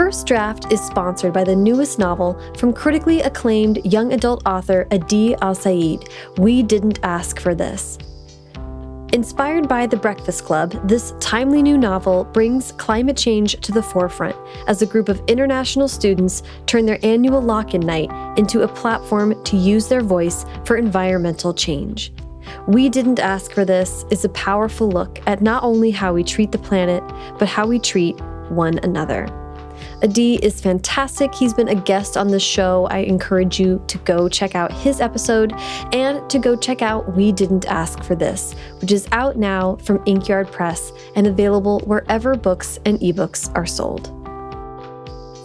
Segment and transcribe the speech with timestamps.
[0.00, 5.34] First Draft is sponsored by the newest novel from critically acclaimed young adult author Adi
[5.42, 7.98] Alsaid, We Didn't Ask for This.
[9.12, 14.36] Inspired by The Breakfast Club, this timely new novel brings climate change to the forefront
[14.68, 19.44] as a group of international students turn their annual lock in night into a platform
[19.44, 22.10] to use their voice for environmental change.
[22.66, 26.52] We Didn't Ask for This is a powerful look at not only how we treat
[26.52, 27.04] the planet,
[27.38, 29.28] but how we treat one another.
[30.02, 31.34] Adi is fantastic.
[31.34, 32.86] He's been a guest on the show.
[32.90, 35.52] I encourage you to go check out his episode
[35.92, 40.02] and to go check out We Didn't Ask for This, which is out now from
[40.06, 44.16] Inkyard Press and available wherever books and ebooks are sold.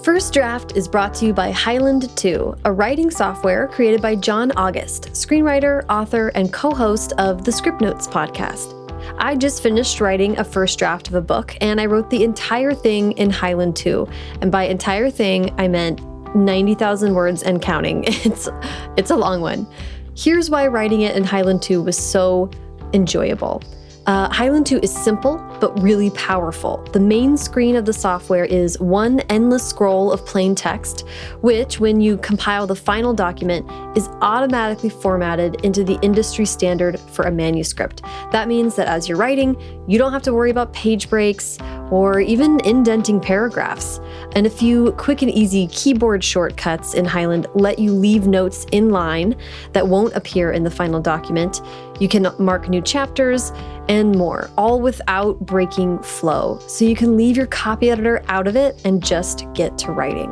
[0.06, 4.52] First Draft is brought to you by Highland 2, a writing software created by John
[4.52, 8.85] August, screenwriter, author, and co host of the Scriptnotes podcast.
[9.18, 12.74] I just finished writing a first draft of a book, and I wrote the entire
[12.74, 14.08] thing in Highland 2.
[14.42, 16.02] And by entire thing, I meant
[16.36, 18.06] 90,000 words and counting.
[18.08, 18.50] It's,
[18.98, 19.68] it's a long one.
[20.16, 22.50] Here's why writing it in Highland 2 was so
[22.94, 23.62] enjoyable.
[24.08, 26.78] Uh, Highland 2 is simple, but really powerful.
[26.94, 31.08] The main screen of the software is one endless scroll of plain text,
[31.42, 37.26] which, when you compile the final document, is automatically formatted into the industry standard for
[37.26, 38.04] a manuscript.
[38.32, 41.58] That means that as you're writing, you don't have to worry about page breaks
[41.92, 44.00] or even indenting paragraphs.
[44.36, 48.90] And a few quick and easy keyboard shortcuts in Highland let you leave notes in
[48.90, 49.36] line
[49.74, 51.62] that won't appear in the final document.
[52.00, 53.52] You can mark new chapters
[53.88, 56.60] and more, all without breaking flow.
[56.68, 60.32] So you can leave your copy editor out of it and just get to writing.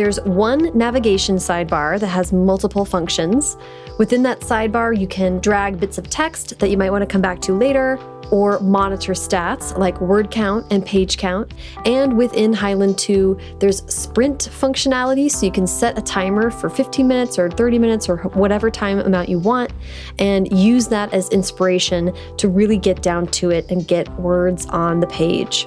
[0.00, 3.58] There's one navigation sidebar that has multiple functions.
[3.98, 7.20] Within that sidebar, you can drag bits of text that you might want to come
[7.20, 7.98] back to later,
[8.30, 11.52] or monitor stats like word count and page count.
[11.84, 17.06] And within Highland 2, there's sprint functionality, so you can set a timer for 15
[17.06, 19.70] minutes or 30 minutes or whatever time amount you want,
[20.18, 25.00] and use that as inspiration to really get down to it and get words on
[25.00, 25.66] the page.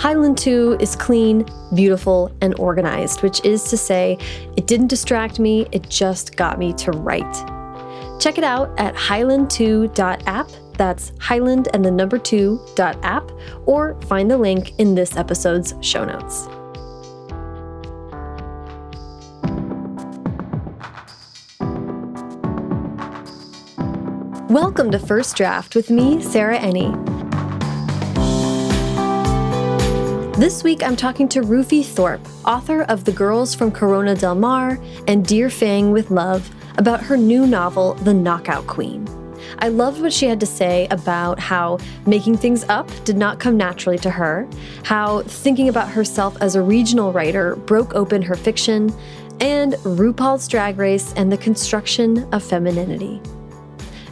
[0.00, 1.44] Highland 2 is clean,
[1.74, 4.16] beautiful, and organized, which is to say,
[4.56, 7.30] it didn't distract me, it just got me to write.
[8.18, 10.48] Check it out at highland2.app.
[10.78, 13.30] That's Highland and the number 2.app,
[13.66, 16.48] or find the link in this episode's show notes.
[24.50, 27.09] Welcome to First Draft with me, Sarah Enni.
[30.40, 34.78] This week, I'm talking to Rufi Thorpe, author of The Girls from Corona del Mar
[35.06, 39.06] and Dear Fang with Love, about her new novel, The Knockout Queen.
[39.58, 43.58] I loved what she had to say about how making things up did not come
[43.58, 44.48] naturally to her,
[44.82, 48.90] how thinking about herself as a regional writer broke open her fiction,
[49.40, 53.20] and RuPaul's Drag Race and the construction of femininity.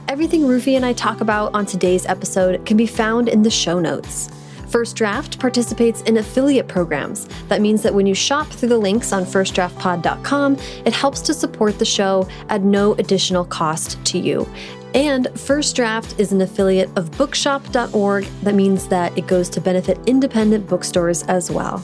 [0.08, 3.78] Everything Rufi and I talk about on today's episode can be found in the show
[3.78, 4.28] notes.
[4.68, 7.26] First Draft participates in affiliate programs.
[7.48, 11.78] That means that when you shop through the links on firstdraftpod.com, it helps to support
[11.78, 14.46] the show at no additional cost to you.
[14.94, 18.24] And First Draft is an affiliate of bookshop.org.
[18.42, 21.82] That means that it goes to benefit independent bookstores as well.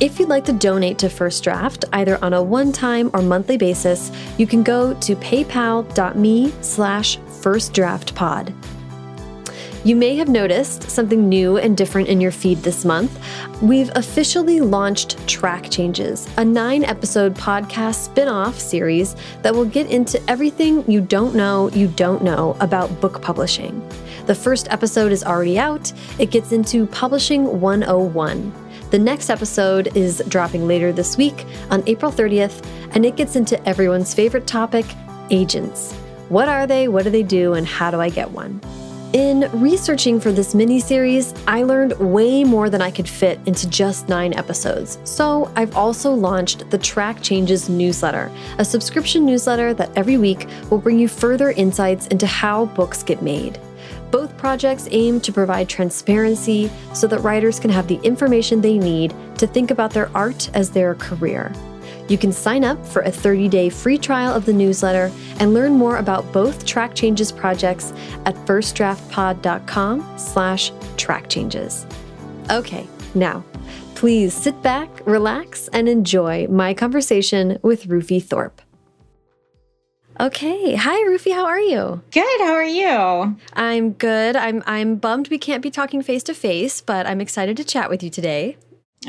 [0.00, 4.10] If you'd like to donate to First Draft, either on a one-time or monthly basis,
[4.38, 8.79] you can go to paypal.me slash firstdraftpod.
[9.82, 13.18] You may have noticed something new and different in your feed this month.
[13.62, 19.90] We've officially launched Track Changes, a nine episode podcast spin off series that will get
[19.90, 23.82] into everything you don't know you don't know about book publishing.
[24.26, 28.52] The first episode is already out, it gets into Publishing 101.
[28.90, 32.62] The next episode is dropping later this week on April 30th,
[32.94, 34.84] and it gets into everyone's favorite topic
[35.30, 35.94] agents.
[36.28, 36.88] What are they?
[36.88, 37.54] What do they do?
[37.54, 38.60] And how do I get one?
[39.12, 43.68] In researching for this mini series, I learned way more than I could fit into
[43.68, 45.00] just nine episodes.
[45.02, 50.78] So, I've also launched the Track Changes newsletter, a subscription newsletter that every week will
[50.78, 53.58] bring you further insights into how books get made.
[54.12, 59.12] Both projects aim to provide transparency so that writers can have the information they need
[59.38, 61.52] to think about their art as their career.
[62.10, 65.98] You can sign up for a 30-day free trial of the newsletter and learn more
[65.98, 67.92] about both Track Changes projects
[68.26, 71.86] at firstdraftpod.com slash track changes.
[72.50, 73.44] Okay, now,
[73.94, 78.60] please sit back, relax, and enjoy my conversation with Rufi Thorpe.
[80.18, 80.74] Okay.
[80.74, 81.30] Hi, Rufi.
[81.32, 82.02] How are you?
[82.10, 82.40] Good.
[82.40, 83.36] How are you?
[83.54, 84.34] I'm good.
[84.36, 87.88] I'm I'm bummed we can't be talking face to face, but I'm excited to chat
[87.88, 88.58] with you today.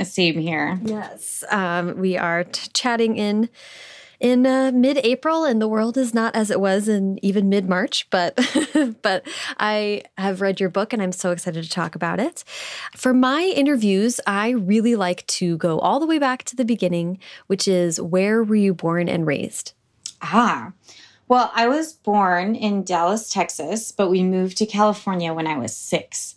[0.03, 0.79] Same here.
[0.83, 1.43] Yes.
[1.49, 3.49] Um, we are t- chatting in
[4.21, 8.07] in uh, mid-April, and the world is not as it was in even mid-March.
[8.09, 8.39] But
[9.01, 9.27] but
[9.57, 12.43] I have read your book, and I'm so excited to talk about it.
[12.95, 17.19] For my interviews, I really like to go all the way back to the beginning,
[17.47, 19.73] which is where were you born and raised?
[20.21, 20.71] Ah.
[21.27, 25.75] Well, I was born in Dallas, Texas, but we moved to California when I was
[25.75, 26.35] six.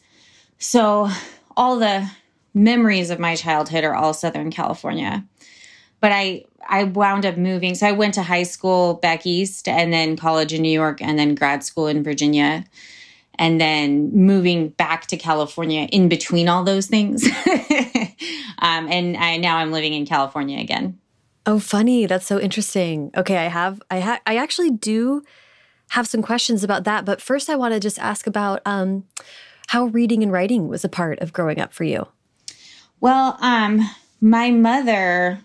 [0.58, 1.10] So
[1.56, 2.08] all the
[2.54, 5.24] memories of my childhood are all Southern California.
[6.00, 7.74] But I I wound up moving.
[7.74, 11.18] So I went to high school back east and then college in New York and
[11.18, 12.64] then grad school in Virginia.
[13.36, 17.24] And then moving back to California in between all those things.
[18.60, 21.00] um, and I, now I'm living in California again.
[21.44, 22.06] Oh, funny.
[22.06, 23.10] That's so interesting.
[23.16, 25.22] Okay, I have I ha- I actually do
[25.90, 29.04] have some questions about that, but first I want to just ask about um,
[29.68, 32.06] how reading and writing was a part of growing up for you.
[33.04, 33.82] Well, um,
[34.22, 35.38] my mother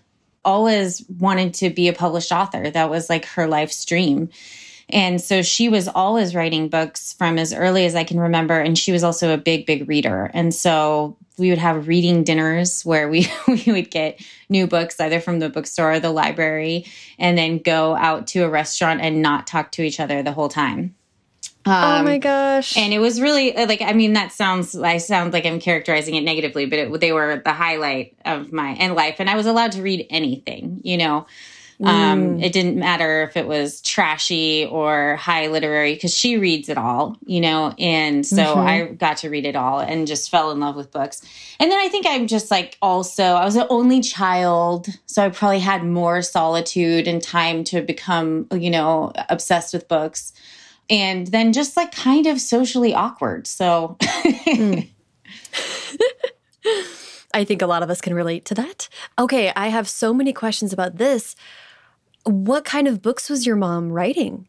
[0.46, 2.70] always wanted to be a published author.
[2.70, 4.30] That was like her life's dream.
[4.88, 8.58] And so she was always writing books from as early as I can remember.
[8.58, 10.30] And she was also a big, big reader.
[10.32, 15.20] And so we would have reading dinners where we, we would get new books either
[15.20, 16.86] from the bookstore or the library
[17.18, 20.48] and then go out to a restaurant and not talk to each other the whole
[20.48, 20.94] time.
[21.66, 22.76] Um, oh my gosh.
[22.76, 26.14] And it was really uh, like, I mean, that sounds, I sound like I'm characterizing
[26.14, 29.16] it negatively, but it, they were the highlight of my and life.
[29.18, 31.26] And I was allowed to read anything, you know.
[31.82, 32.44] Um, mm.
[32.44, 37.16] It didn't matter if it was trashy or high literary because she reads it all,
[37.24, 37.74] you know.
[37.78, 38.58] And so mm-hmm.
[38.58, 41.22] I got to read it all and just fell in love with books.
[41.58, 44.88] And then I think I'm just like also, I was an only child.
[45.06, 50.34] So I probably had more solitude and time to become, you know, obsessed with books
[50.90, 53.46] and then just like kind of socially awkward.
[53.46, 54.88] So mm.
[57.32, 58.88] I think a lot of us can relate to that.
[59.18, 61.36] Okay, I have so many questions about this.
[62.24, 64.48] What kind of books was your mom writing?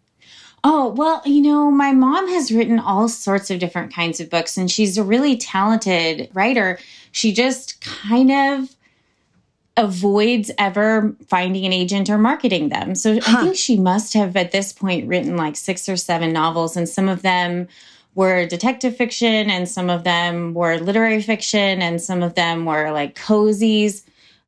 [0.63, 4.57] Oh, well, you know, my mom has written all sorts of different kinds of books,
[4.57, 6.77] and she's a really talented writer.
[7.11, 8.75] She just kind of
[9.77, 12.93] avoids ever finding an agent or marketing them.
[12.95, 13.37] So huh.
[13.37, 16.87] I think she must have at this point written like six or seven novels, and
[16.87, 17.67] some of them
[18.13, 22.91] were detective fiction, and some of them were literary fiction, and some of them were
[22.91, 24.03] like cozies.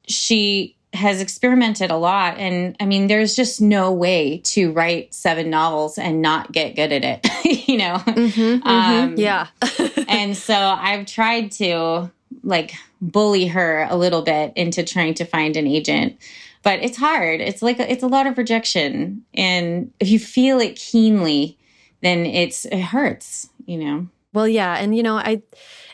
[0.08, 2.38] She has experimented a lot.
[2.38, 6.92] And I mean, there's just no way to write seven novels and not get good
[6.92, 7.96] at it, you know?
[7.96, 8.68] Mm-hmm, mm-hmm.
[8.68, 9.48] Um, yeah.
[10.08, 12.12] and so I've tried to
[12.44, 16.18] like bully her a little bit into trying to find an agent.
[16.62, 17.42] But it's hard.
[17.42, 19.24] It's like it's a lot of rejection.
[19.34, 21.58] And if you feel it keenly
[22.02, 24.08] then it's it hurts you know?
[24.34, 24.76] Well yeah.
[24.76, 25.42] And you know i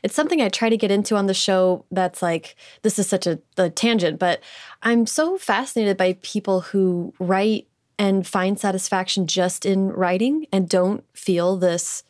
[0.01, 3.27] it's something i try to get into on the show that's like this is such
[3.27, 4.39] a, a tangent but
[4.81, 7.67] i'm so fascinated by people who write
[7.97, 12.03] and find satisfaction just in writing and don't feel this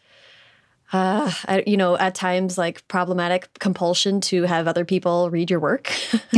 [0.92, 1.32] uh,
[1.68, 5.94] you know, at times like problematic compulsion to have other people read your work.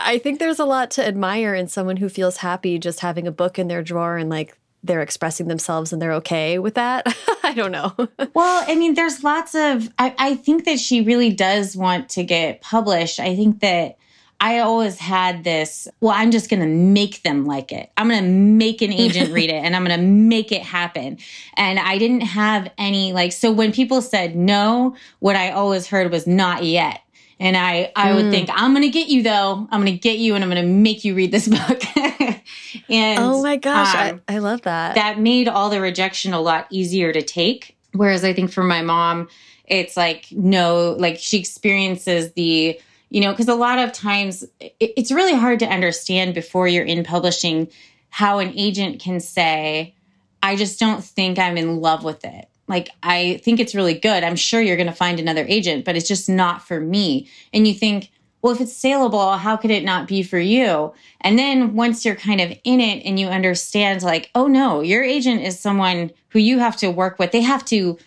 [0.00, 3.32] I think there's a lot to admire in someone who feels happy just having a
[3.32, 7.06] book in their drawer and like they're expressing themselves and they're okay with that.
[7.42, 7.94] I don't know.
[8.34, 12.24] well, I mean, there's lots of, I, I think that she really does want to
[12.24, 13.20] get published.
[13.20, 13.97] I think that
[14.40, 17.90] I always had this, well, I'm just going to make them like it.
[17.96, 21.18] I'm going to make an agent read it and I'm going to make it happen.
[21.56, 26.12] And I didn't have any like, so when people said no, what I always heard
[26.12, 27.00] was not yet.
[27.40, 28.14] And I, I mm.
[28.16, 29.66] would think, I'm going to get you though.
[29.70, 31.82] I'm going to get you and I'm going to make you read this book.
[32.88, 34.94] and oh my gosh, um, I, I love that.
[34.94, 37.76] That made all the rejection a lot easier to take.
[37.92, 39.28] Whereas I think for my mom,
[39.66, 44.74] it's like, no, like she experiences the, you know, because a lot of times it,
[44.80, 47.68] it's really hard to understand before you're in publishing
[48.10, 49.94] how an agent can say,
[50.42, 52.48] I just don't think I'm in love with it.
[52.68, 54.22] Like, I think it's really good.
[54.22, 57.28] I'm sure you're going to find another agent, but it's just not for me.
[57.52, 58.10] And you think,
[58.42, 60.92] well, if it's saleable, how could it not be for you?
[61.22, 65.02] And then once you're kind of in it and you understand, like, oh no, your
[65.02, 67.98] agent is someone who you have to work with, they have to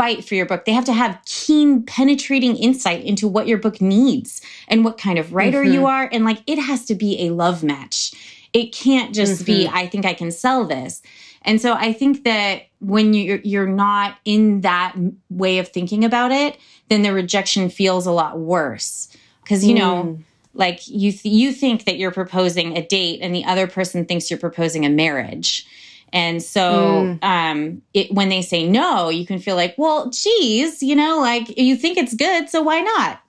[0.00, 0.64] fight for your book.
[0.64, 5.18] They have to have keen, penetrating insight into what your book needs and what kind
[5.18, 5.74] of writer mm-hmm.
[5.74, 6.08] you are.
[6.10, 8.14] And like, it has to be a love match.
[8.54, 9.44] It can't just mm-hmm.
[9.44, 11.02] be, I think I can sell this.
[11.42, 14.96] And so I think that when you're, you're not in that
[15.28, 16.56] way of thinking about it,
[16.88, 19.14] then the rejection feels a lot worse.
[19.44, 19.80] Cause you mm.
[19.80, 20.18] know,
[20.54, 24.30] like you, th- you think that you're proposing a date and the other person thinks
[24.30, 25.66] you're proposing a marriage.
[26.12, 27.24] And so mm.
[27.24, 31.56] um, it, when they say no, you can feel like, well, geez, you know, like
[31.58, 33.20] you think it's good, so why not?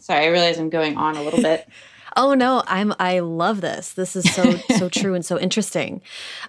[0.00, 1.68] Sorry, I realize I'm going on a little bit.
[2.16, 3.94] Oh no, I'm I love this.
[3.94, 6.00] This is so so true and so interesting.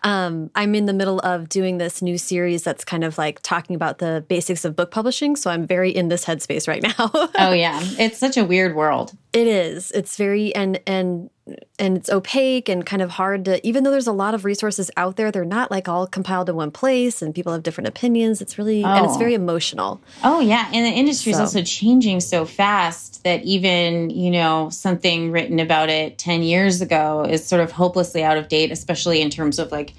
[0.03, 3.75] Um, I'm in the middle of doing this new series that's kind of like talking
[3.75, 6.93] about the basics of book publishing, so I'm very in this headspace right now.
[7.39, 9.13] oh yeah, it's such a weird world.
[9.35, 9.91] It is.
[9.91, 11.29] It's very and and
[11.77, 14.89] and it's opaque and kind of hard to even though there's a lot of resources
[14.95, 18.41] out there they're not like all compiled in one place and people have different opinions
[18.41, 18.87] it's really oh.
[18.87, 19.35] and it's very oh.
[19.35, 21.37] emotional oh yeah and the industry so.
[21.37, 26.81] is also changing so fast that even you know something written about it 10 years
[26.81, 29.93] ago is sort of hopelessly out of date especially in terms of like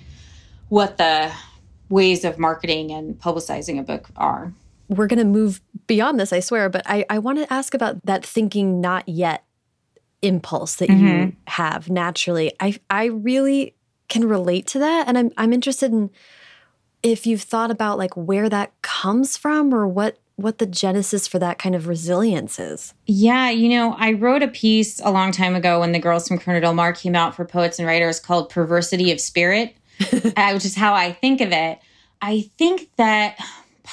[0.70, 1.30] what the
[1.90, 4.52] ways of marketing and publicizing a book are
[4.88, 8.04] we're going to move beyond this i swear but i, I want to ask about
[8.04, 9.46] that thinking not yet
[10.22, 11.06] impulse that mm-hmm.
[11.06, 12.52] you have naturally.
[12.60, 13.74] I I really
[14.08, 16.10] can relate to that and I'm I'm interested in
[17.02, 21.38] if you've thought about like where that comes from or what what the genesis for
[21.38, 22.92] that kind of resilience is.
[23.06, 26.38] Yeah, you know, I wrote a piece a long time ago when the Girls from
[26.38, 29.74] Corona Del Mar came out for poets and writers called Perversity of Spirit,
[30.36, 31.78] uh, which is how I think of it.
[32.20, 33.38] I think that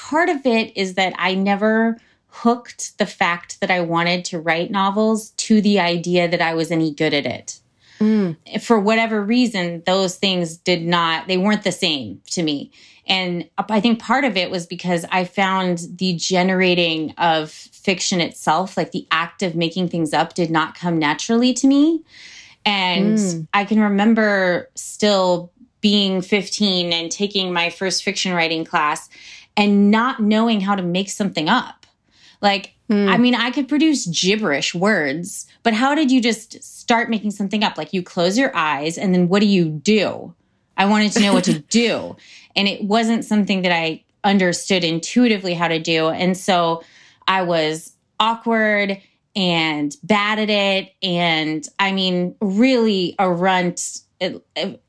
[0.10, 4.70] part of it is that I never hooked the fact that I wanted to write
[4.70, 7.60] novels to the idea that I was any good at it.
[8.00, 8.62] Mm.
[8.62, 12.72] For whatever reason, those things did not, they weren't the same to me.
[13.08, 18.76] And I think part of it was because I found the generating of fiction itself,
[18.76, 22.04] like the act of making things up, did not come naturally to me.
[22.66, 23.48] And mm.
[23.54, 29.10] I can remember still being 15 and taking my first fiction writing class
[29.56, 31.86] and not knowing how to make something up.
[32.42, 33.08] Like, mm.
[33.08, 37.64] I mean, I could produce gibberish words, but how did you just start making something
[37.64, 37.78] up?
[37.78, 40.34] Like, you close your eyes and then what do you do?
[40.76, 42.16] I wanted to know what to do.
[42.56, 46.10] And it wasn't something that I understood intuitively how to do.
[46.10, 46.84] And so
[47.28, 49.02] I was awkward
[49.36, 50.94] and bad at it.
[51.02, 54.00] And I mean, really a runt.
[54.20, 54.82] It, it,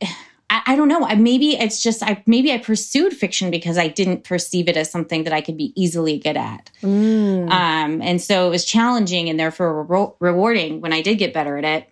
[0.51, 1.05] I, I don't know.
[1.05, 4.91] I, maybe it's just I maybe I pursued fiction because I didn't perceive it as
[4.91, 6.71] something that I could be easily good at.
[6.83, 7.51] Mm.
[7.51, 11.57] Um, and so it was challenging and therefore re- rewarding when I did get better
[11.59, 11.89] at it.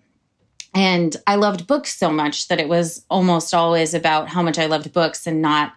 [0.75, 4.65] And I loved books so much that it was almost always about how much I
[4.65, 5.73] loved books and not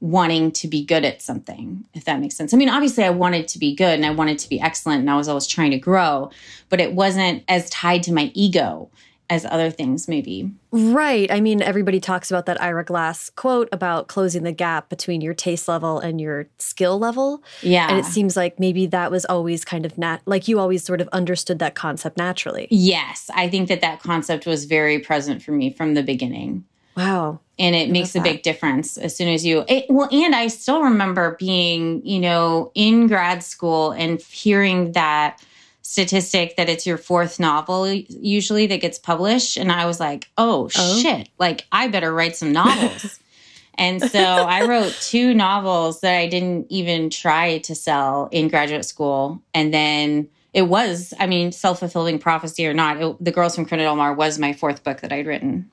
[0.00, 2.52] wanting to be good at something, if that makes sense.
[2.52, 5.10] I mean, obviously, I wanted to be good and I wanted to be excellent and
[5.10, 6.30] I was always trying to grow,
[6.68, 8.90] but it wasn't as tied to my ego
[9.28, 10.50] as other things maybe.
[10.70, 11.30] Right.
[11.30, 15.34] I mean, everybody talks about that Ira Glass quote about closing the gap between your
[15.34, 17.42] taste level and your skill level.
[17.62, 17.88] Yeah.
[17.88, 21.00] And it seems like maybe that was always kind of nat like you always sort
[21.00, 22.68] of understood that concept naturally.
[22.70, 23.30] Yes.
[23.34, 26.64] I think that that concept was very present for me from the beginning.
[26.96, 27.40] Wow.
[27.58, 30.46] And it I makes a big difference as soon as you, it, well, and I
[30.48, 35.42] still remember being, you know, in grad school and hearing that
[35.86, 39.56] statistic that it's your fourth novel usually that gets published.
[39.56, 40.98] And I was like, oh, oh.
[41.00, 43.20] shit, like I better write some novels.
[43.78, 48.84] and so I wrote two novels that I didn't even try to sell in graduate
[48.84, 49.40] school.
[49.54, 53.64] And then it was, I mean, self fulfilling prophecy or not, it, The Girls from
[53.64, 55.70] Del Mar was my fourth book that I'd written.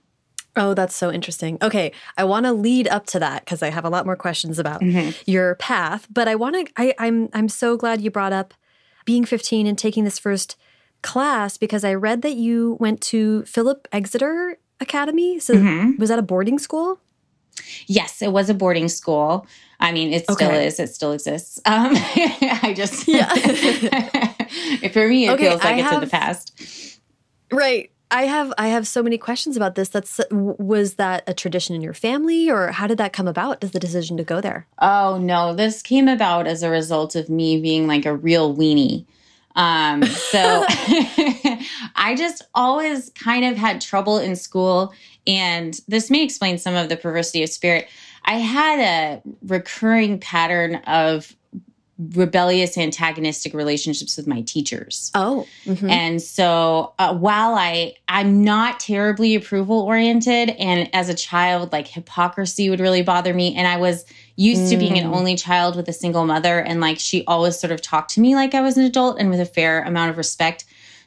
[0.55, 1.58] Oh, that's so interesting.
[1.63, 4.60] Okay, I want to lead up to that because I have a lot more questions
[4.60, 5.10] about mm-hmm.
[5.25, 6.08] your path.
[6.12, 6.74] But I want to.
[6.77, 8.53] I, I'm I'm so glad you brought up
[9.05, 10.55] being 15 and taking this first
[11.01, 15.39] class because I read that you went to Philip Exeter Academy.
[15.39, 16.00] So mm-hmm.
[16.00, 17.00] was that a boarding school?
[17.88, 19.45] Yes, it was a boarding school.
[19.79, 20.45] I mean, it okay.
[20.45, 20.79] still is.
[20.79, 21.60] It still exists.
[21.65, 23.27] Um, I just, yeah.
[24.91, 27.00] for me, it okay, feels like I it's have, in the past.
[27.51, 27.91] Right.
[28.13, 29.89] I have I have so many questions about this.
[29.89, 33.60] That's was that a tradition in your family, or how did that come about?
[33.60, 34.67] Does the decision to go there?
[34.79, 39.05] Oh no, this came about as a result of me being like a real weenie.
[39.55, 40.65] Um, so
[41.96, 44.93] I just always kind of had trouble in school,
[45.25, 47.88] and this may explain some of the perversity of spirit.
[48.25, 51.36] I had a recurring pattern of
[52.15, 55.89] rebellious antagonistic relationships with my teachers oh mm-hmm.
[55.89, 61.88] and so uh, while i i'm not terribly approval oriented and as a child like
[61.88, 64.69] hypocrisy would really bother me and i was used mm.
[64.71, 65.15] to being an mm.
[65.15, 68.33] only child with a single mother and like she always sort of talked to me
[68.33, 70.65] like i was an adult and with a fair amount of respect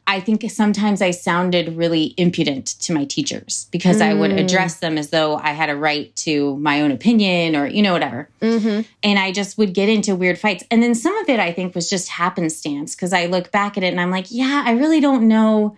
[0.08, 4.02] I think sometimes I sounded really impudent to my teachers because mm.
[4.02, 4.38] I would mm.
[4.38, 7.92] address them as though I had a right to my own opinion or, you know,
[7.92, 8.28] whatever.
[8.40, 8.82] Mm-hmm.
[9.02, 10.62] And I just would get into weird fights.
[10.70, 13.82] And then some of it I think was just happenstance because I look back at
[13.82, 15.76] it and I'm like, yeah, I really don't know.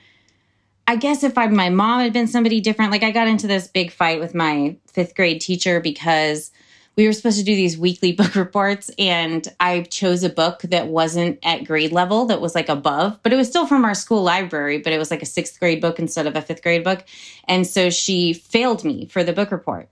[0.87, 3.67] I guess if I, my mom had been somebody different, like I got into this
[3.67, 6.51] big fight with my fifth grade teacher because
[6.99, 10.89] we were supposed to do these weekly book reports and I chose a book that
[10.89, 14.23] wasn't at grade level that was like above, but it was still from our school
[14.23, 17.05] library, but it was like a 6th grade book instead of a 5th grade book.
[17.47, 19.89] And so she failed me for the book report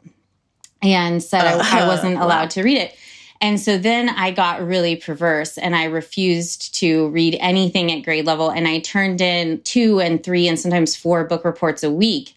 [0.83, 2.97] and said uh, I, I, wasn't allowed to read it.
[3.41, 8.27] And so then I got really perverse and I refused to read anything at grade
[8.27, 8.51] level.
[8.51, 12.35] And I turned in two and three and sometimes four book reports a week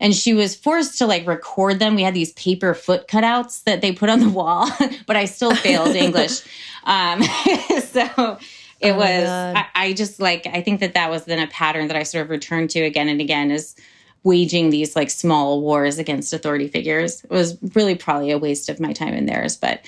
[0.00, 1.94] and she was forced to like record them.
[1.94, 4.68] We had these paper foot cutouts that they put on the wall,
[5.06, 6.42] but I still failed English.
[6.84, 7.22] Um,
[7.82, 8.38] so
[8.80, 11.88] it oh was, I, I, just like, I think that that was then a pattern
[11.88, 13.74] that I sort of returned to again and again is
[14.22, 17.24] waging these like small wars against authority figures.
[17.24, 19.56] It was really probably a waste of my time and theirs.
[19.56, 19.84] But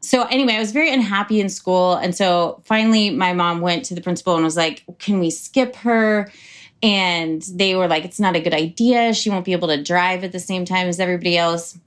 [0.00, 1.94] so anyway, I was very unhappy in school.
[1.94, 5.76] And so finally, my mom went to the principal and was like, can we skip
[5.76, 6.32] her?
[6.82, 10.24] And they were like it's not a good idea she won't be able to drive
[10.24, 11.78] at the same time as everybody else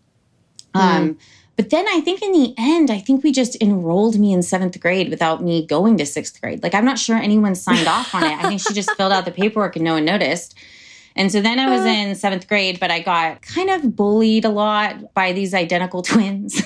[0.74, 0.80] mm.
[0.80, 1.18] um,
[1.56, 4.80] but then i think in the end i think we just enrolled me in seventh
[4.80, 8.24] grade without me going to sixth grade like i'm not sure anyone signed off on
[8.24, 10.56] it i think she just filled out the paperwork and no one noticed
[11.16, 11.88] and so then I was uh.
[11.88, 16.62] in seventh grade, but I got kind of bullied a lot by these identical twins.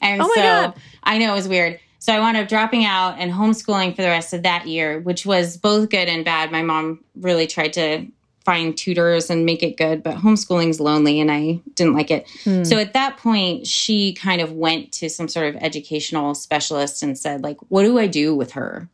[0.00, 0.74] and oh so God.
[1.02, 1.78] I know it was weird.
[2.02, 5.24] So I wound up dropping out and homeschooling for the rest of that year, which
[5.24, 6.50] was both good and bad.
[6.50, 8.08] My mom really tried to
[8.44, 12.28] find tutors and make it good, but homeschooling's lonely and I didn't like it.
[12.42, 12.64] Hmm.
[12.64, 17.16] So at that point, she kind of went to some sort of educational specialist and
[17.16, 18.88] said, like, what do I do with her?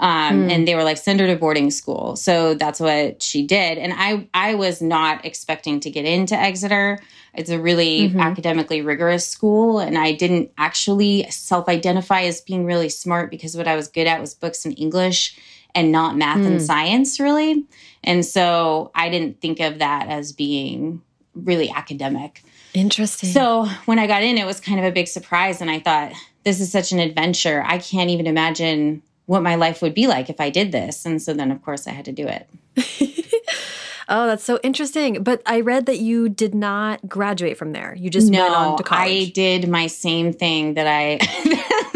[0.00, 0.50] Um, mm.
[0.50, 3.92] and they were like send her to boarding school so that's what she did and
[3.94, 6.98] i i was not expecting to get into exeter
[7.34, 8.20] it's a really mm-hmm.
[8.20, 13.76] academically rigorous school and i didn't actually self-identify as being really smart because what i
[13.76, 15.38] was good at was books and english
[15.74, 16.46] and not math mm.
[16.46, 17.64] and science really
[18.04, 21.02] and so i didn't think of that as being
[21.34, 22.42] really academic
[22.74, 25.78] interesting so when i got in it was kind of a big surprise and i
[25.78, 26.12] thought
[26.44, 30.28] this is such an adventure i can't even imagine what my life would be like
[30.28, 31.06] if I did this.
[31.06, 32.48] And so then, of course, I had to do it.
[34.10, 35.22] oh, that's so interesting.
[35.22, 37.94] But I read that you did not graduate from there.
[37.94, 39.28] You just no, went on to college.
[39.28, 41.16] I did my same thing that I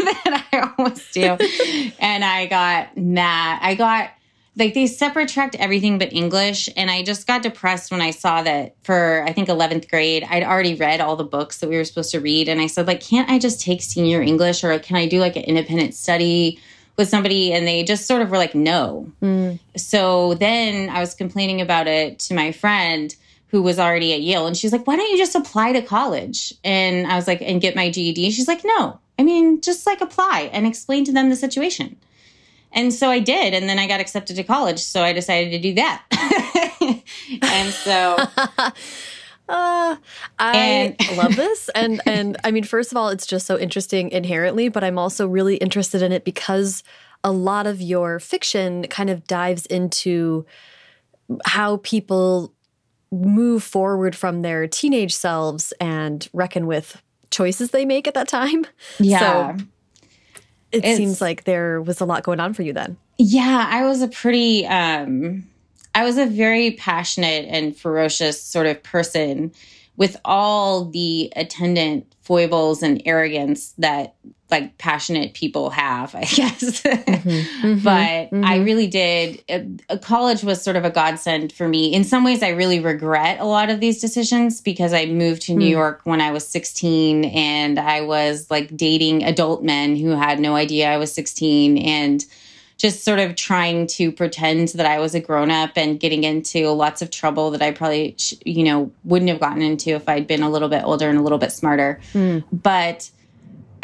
[0.03, 1.37] that I always do,
[1.99, 3.59] and I got mad.
[3.61, 4.11] I got
[4.57, 6.69] like they separate tracked everything but English.
[6.77, 10.43] And I just got depressed when I saw that for I think 11th grade, I'd
[10.43, 12.47] already read all the books that we were supposed to read.
[12.47, 15.35] And I said, like, can't I just take senior English or can I do like
[15.35, 16.59] an independent study
[16.97, 19.11] with somebody and they just sort of were like, no.
[19.21, 19.59] Mm.
[19.75, 23.15] So then I was complaining about it to my friend
[23.47, 24.47] who was already at Yale.
[24.47, 26.53] And she's like, why don't you just apply to college?
[26.63, 28.25] And I was like, and get my GED.
[28.25, 31.95] And she's like, no, I mean, just like apply and explain to them the situation.
[32.71, 33.53] And so I did.
[33.53, 34.79] And then I got accepted to college.
[34.79, 36.03] So I decided to do that.
[37.41, 38.17] and so.
[39.47, 39.97] Uh,
[40.39, 44.09] I and- love this, and and I mean, first of all, it's just so interesting
[44.11, 46.83] inherently, but I'm also really interested in it because
[47.23, 50.45] a lot of your fiction kind of dives into
[51.45, 52.53] how people
[53.11, 58.65] move forward from their teenage selves and reckon with choices they make at that time.
[58.99, 59.57] Yeah.
[59.57, 59.65] So
[60.71, 62.97] it it's, seems like there was a lot going on for you then.
[63.17, 65.47] Yeah, I was a pretty um
[65.95, 69.53] I was a very passionate and ferocious sort of person
[69.97, 74.15] with all the attendant foibles and arrogance that
[74.51, 76.81] like passionate people have, I guess.
[76.81, 78.45] Mm-hmm, mm-hmm, but mm-hmm.
[78.45, 79.43] I really did.
[79.49, 81.93] A, a college was sort of a godsend for me.
[81.93, 85.53] In some ways, I really regret a lot of these decisions because I moved to
[85.53, 85.71] New mm.
[85.71, 90.55] York when I was 16 and I was like dating adult men who had no
[90.55, 91.77] idea I was 16.
[91.77, 92.25] And
[92.77, 96.69] just sort of trying to pretend that I was a grown up and getting into
[96.69, 100.43] lots of trouble that I probably, you know, wouldn't have gotten into if I'd been
[100.43, 101.99] a little bit older and a little bit smarter.
[102.13, 102.43] Mm.
[102.51, 103.09] But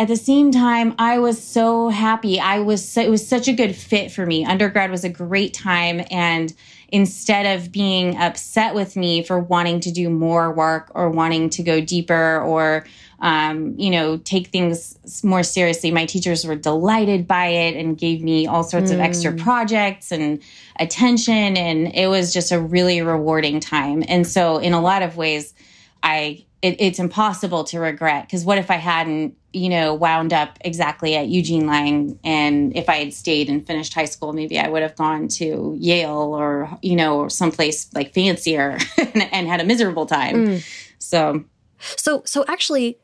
[0.02, 2.40] at the same time, I was so happy.
[2.40, 4.44] I was, so, it was such a good fit for me.
[4.44, 6.04] Undergrad was a great time.
[6.10, 6.52] And
[6.88, 11.62] instead of being upset with me for wanting to do more work or wanting to
[11.62, 12.84] go deeper or
[13.20, 15.92] um, you know, take things more seriously.
[15.92, 18.96] My teachers were delighted by it and gave me all sorts mm.
[18.96, 19.38] of extra hmm.
[19.38, 20.42] projects and
[20.80, 21.56] attention.
[21.56, 24.04] And it was just a really rewarding time.
[24.08, 25.54] And so, in a lot of ways,
[26.02, 30.58] I it, it's impossible to regret because what if I hadn't, you know, wound up
[30.62, 34.68] exactly at Eugene Lang, and if I had stayed and finished high school, maybe I
[34.70, 39.66] would have gone to Yale or you know, someplace like fancier and, and, had a
[39.66, 40.48] miserable time.
[40.48, 40.66] Mm.
[41.00, 41.44] So,
[41.80, 43.00] so, so actually,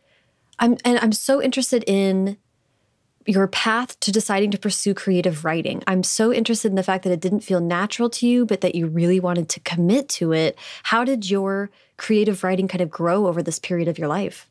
[0.60, 2.38] I'm and I'm so interested in
[3.26, 5.84] your path to deciding to pursue creative writing.
[5.86, 8.74] I'm so interested in the fact that it didn't feel natural to you, but that
[8.74, 10.58] you really wanted to commit to it.
[10.84, 14.48] How did your creative writing kind of grow over this period of your life?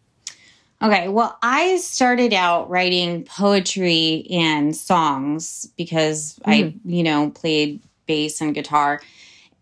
[0.82, 6.52] Okay, well, I started out writing poetry and songs because mm.
[6.52, 9.00] I, you know, played bass and guitar.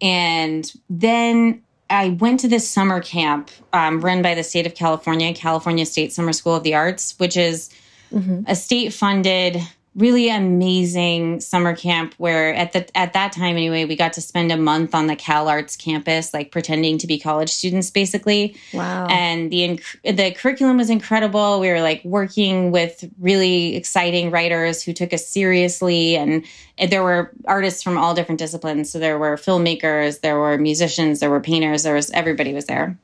[0.00, 5.32] And then I went to this summer camp um, run by the state of California,
[5.34, 7.70] California State Summer School of the Arts, which is
[8.12, 8.40] mm-hmm.
[8.48, 9.62] a state funded
[9.96, 14.50] really amazing summer camp where at the at that time anyway we got to spend
[14.50, 18.56] a month on the CalArts campus like pretending to be college students basically.
[18.72, 19.06] Wow.
[19.08, 21.60] And the the curriculum was incredible.
[21.60, 26.16] We were like working with really exciting writers who took us seriously.
[26.16, 26.44] And,
[26.76, 28.90] and there were artists from all different disciplines.
[28.90, 32.98] So there were filmmakers there were musicians there were painters there was everybody was there.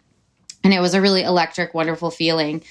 [0.64, 2.62] And it was a really electric wonderful feeling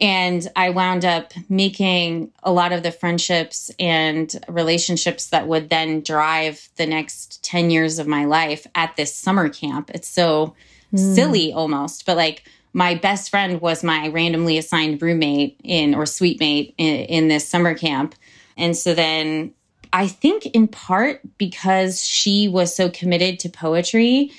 [0.00, 6.00] and I wound up making a lot of the friendships and relationships that would then
[6.00, 9.90] drive the next 10 years of my life at this summer camp.
[9.94, 10.54] It's so
[10.92, 11.14] mm.
[11.14, 16.40] silly almost, but like my best friend was my randomly assigned roommate in or suite
[16.40, 18.16] mate in, in this summer camp.
[18.56, 19.54] And so then
[19.92, 24.32] I think in part because she was so committed to poetry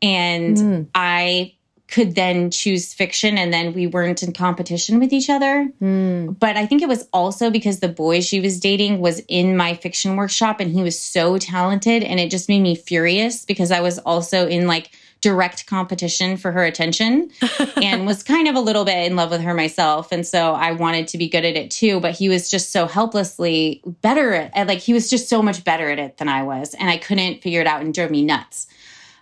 [0.00, 0.86] and mm.
[0.94, 1.54] I
[1.92, 5.70] could then choose fiction and then we weren't in competition with each other.
[5.82, 6.38] Mm.
[6.38, 9.74] But I think it was also because the boy she was dating was in my
[9.74, 13.80] fiction workshop and he was so talented and it just made me furious because I
[13.80, 17.30] was also in like direct competition for her attention
[17.76, 20.72] and was kind of a little bit in love with her myself and so I
[20.72, 24.66] wanted to be good at it too but he was just so helplessly better at
[24.66, 27.40] like he was just so much better at it than I was and I couldn't
[27.40, 28.66] figure it out and drove me nuts.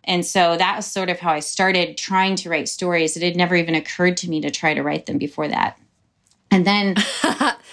[0.05, 3.17] And so that was sort of how I started trying to write stories.
[3.17, 5.79] It had never even occurred to me to try to write them before that.
[6.51, 6.95] And then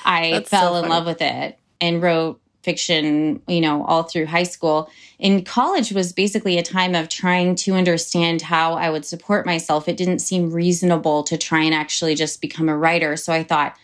[0.06, 4.44] I fell so in love with it and wrote fiction, you know, all through high
[4.44, 4.92] school.
[5.20, 9.88] In college was basically a time of trying to understand how I would support myself.
[9.88, 13.16] It didn't seem reasonable to try and actually just become a writer.
[13.16, 13.78] So I thought,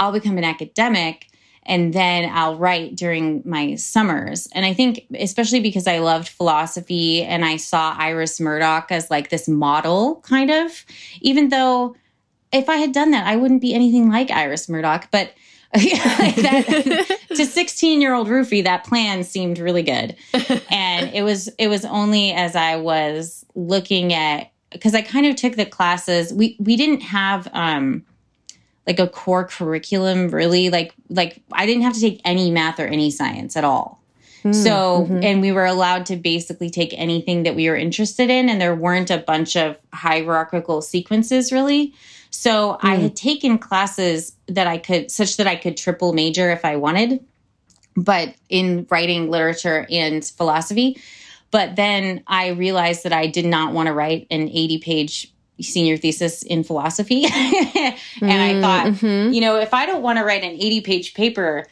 [0.00, 1.29] I'll become an academic
[1.64, 4.48] and then I'll write during my summers.
[4.52, 9.30] And I think, especially because I loved philosophy and I saw Iris Murdoch as like
[9.30, 10.84] this model, kind of,
[11.20, 11.94] even though
[12.52, 15.08] if I had done that, I wouldn't be anything like Iris Murdoch.
[15.10, 15.32] But
[15.72, 20.16] that, to 16 year old Rufi, that plan seemed really good.
[20.70, 25.36] And it was, it was only as I was looking at, because I kind of
[25.36, 28.04] took the classes, we, we didn't have, um,
[28.86, 32.86] like a core curriculum really like like I didn't have to take any math or
[32.86, 34.00] any science at all.
[34.42, 35.22] Mm, so, mm-hmm.
[35.22, 38.74] and we were allowed to basically take anything that we were interested in, and there
[38.74, 41.92] weren't a bunch of hierarchical sequences really.
[42.30, 42.78] So, mm.
[42.82, 46.76] I had taken classes that I could, such that I could triple major if I
[46.76, 47.22] wanted,
[47.96, 51.00] but in writing, literature, and philosophy.
[51.50, 55.32] But then I realized that I did not want to write an 80 page
[55.62, 57.24] senior thesis in philosophy.
[57.24, 59.32] and mm, I thought, mm-hmm.
[59.32, 61.66] you know, if I don't want to write an 80 page paper,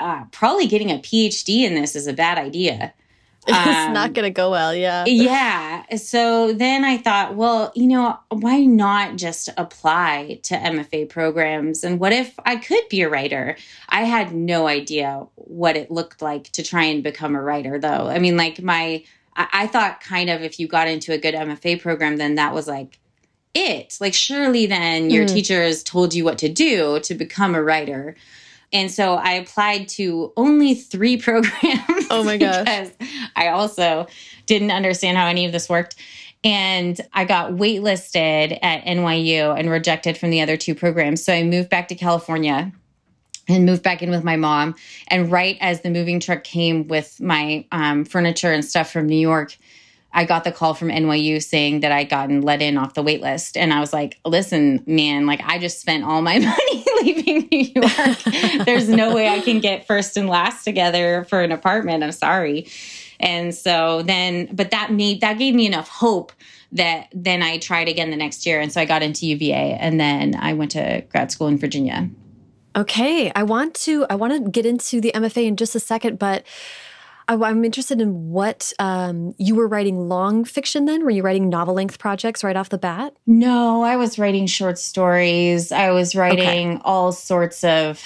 [0.00, 2.92] uh, probably getting a PhD in this is a bad idea.
[3.46, 4.74] Um, it's not going to go well.
[4.74, 5.04] Yeah.
[5.06, 5.84] Yeah.
[5.96, 11.84] So then I thought, well, you know, why not just apply to MFA programs?
[11.84, 13.56] And what if I could be a writer?
[13.88, 18.08] I had no idea what it looked like to try and become a writer, though.
[18.08, 19.04] I mean, like, my,
[19.36, 22.54] I, I thought kind of if you got into a good MFA program, then that
[22.54, 22.98] was like
[23.54, 23.96] it.
[24.00, 25.32] Like, surely then your mm.
[25.32, 28.16] teachers told you what to do to become a writer.
[28.72, 32.06] And so I applied to only three programs.
[32.10, 32.58] Oh my gosh.
[32.58, 32.92] Because
[33.36, 34.06] I also
[34.46, 35.96] didn't understand how any of this worked.
[36.42, 41.22] And I got waitlisted at NYU and rejected from the other two programs.
[41.22, 42.72] So I moved back to California
[43.48, 44.74] and moved back in with my mom.
[45.08, 49.18] And right as the moving truck came with my um, furniture and stuff from New
[49.18, 49.56] York,
[50.12, 53.20] I got the call from NYU saying that I gotten let in off the wait
[53.20, 53.56] list.
[53.56, 57.72] And I was like, listen, man, like I just spent all my money leaving New
[57.74, 58.18] York.
[58.66, 62.02] There's no way I can get first and last together for an apartment.
[62.02, 62.68] I'm sorry.
[63.20, 66.32] And so then, but that made, that gave me enough hope
[66.72, 68.60] that then I tried again the next year.
[68.60, 72.08] And so I got into UVA and then I went to grad school in Virginia.
[72.74, 73.30] Okay.
[73.34, 76.44] I want to, I want to get into the MFA in just a second, but
[77.30, 81.04] I'm interested in what um, you were writing long fiction then?
[81.04, 83.14] Were you writing novel length projects right off the bat?
[83.26, 85.70] No, I was writing short stories.
[85.70, 86.82] I was writing okay.
[86.84, 88.02] all sorts of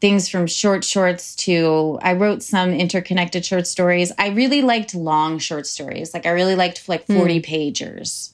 [0.00, 4.10] things from short shorts to I wrote some interconnected short stories.
[4.18, 6.12] I really liked long short stories.
[6.12, 7.46] Like I really liked like 40 mm.
[7.46, 8.32] pagers.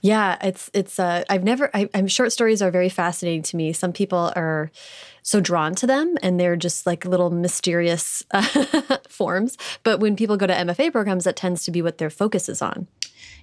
[0.00, 3.72] Yeah, it's it's uh I've never I, I'm short stories are very fascinating to me.
[3.72, 4.70] Some people are
[5.22, 8.42] so drawn to them and they're just like little mysterious uh,
[9.08, 9.56] forms.
[9.82, 12.60] But when people go to MFA programs, that tends to be what their focus is
[12.60, 12.88] on.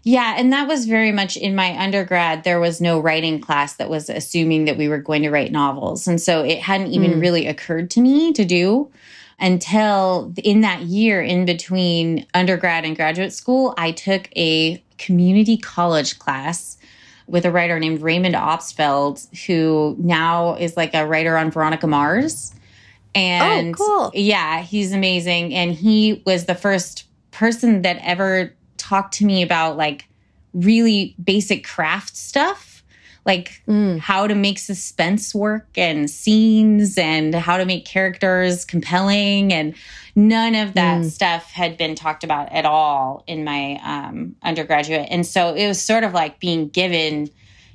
[0.04, 2.44] Yeah, and that was very much in my undergrad.
[2.44, 6.08] There was no writing class that was assuming that we were going to write novels.
[6.08, 7.22] And so it hadn't even mm.
[7.22, 8.90] really occurred to me to do
[9.40, 16.20] until in that year in between undergrad and graduate school, I took a community college
[16.20, 16.78] class
[17.30, 22.54] with a writer named Raymond Obstfeld, who now is like a writer on Veronica Mars.
[23.16, 24.12] And oh, cool.
[24.14, 25.54] yeah, he's amazing.
[25.54, 30.08] And he was the first person that ever talked to me about like
[30.54, 32.84] really basic craft stuff,
[33.26, 34.00] like mm.
[34.00, 39.54] how to make suspense work and scenes and how to make characters compelling.
[39.54, 39.76] And
[40.28, 41.10] none of that mm.
[41.10, 45.08] stuff had been talked about at all in my um, undergraduate.
[45.10, 47.30] And so it was sort of like being given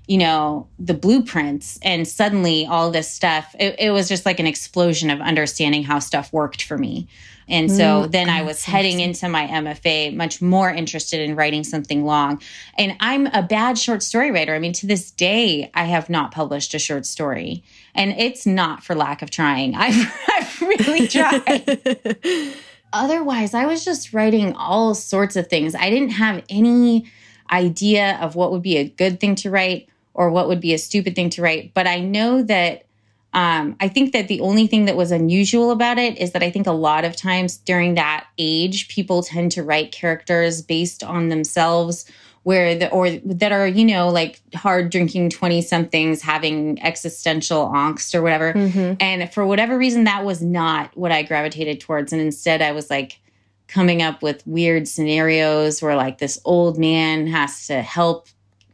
[0.07, 4.47] you know the blueprints and suddenly all this stuff it, it was just like an
[4.47, 7.09] explosion of understanding how stuff worked for me
[7.49, 11.65] and so mm, then I was heading into my MFA much more interested in writing
[11.65, 12.41] something long.
[12.79, 14.55] And I'm a bad short story writer.
[14.55, 17.63] I mean, to this day, I have not published a short story.
[17.95, 19.75] And it's not for lack of trying.
[19.77, 19.95] I've,
[20.29, 20.44] I've
[20.87, 22.55] really tried.
[22.93, 25.75] Otherwise, I was just writing all sorts of things.
[25.75, 27.11] I didn't have any
[27.51, 30.79] idea of what would be a good thing to write or what would be a
[30.79, 31.75] stupid thing to write.
[31.75, 32.85] But I know that
[33.33, 36.51] um, I think that the only thing that was unusual about it is that I
[36.51, 41.31] think a lot of times during that age, people tend to write characters based on
[41.31, 42.07] themselves
[42.45, 48.15] where the or that are you know like hard drinking 20 somethings having existential angst
[48.15, 48.95] or whatever mm-hmm.
[49.01, 52.89] and for whatever reason that was not what i gravitated towards and instead i was
[52.89, 53.21] like
[53.67, 58.29] coming up with weird scenarios where like this old man has to help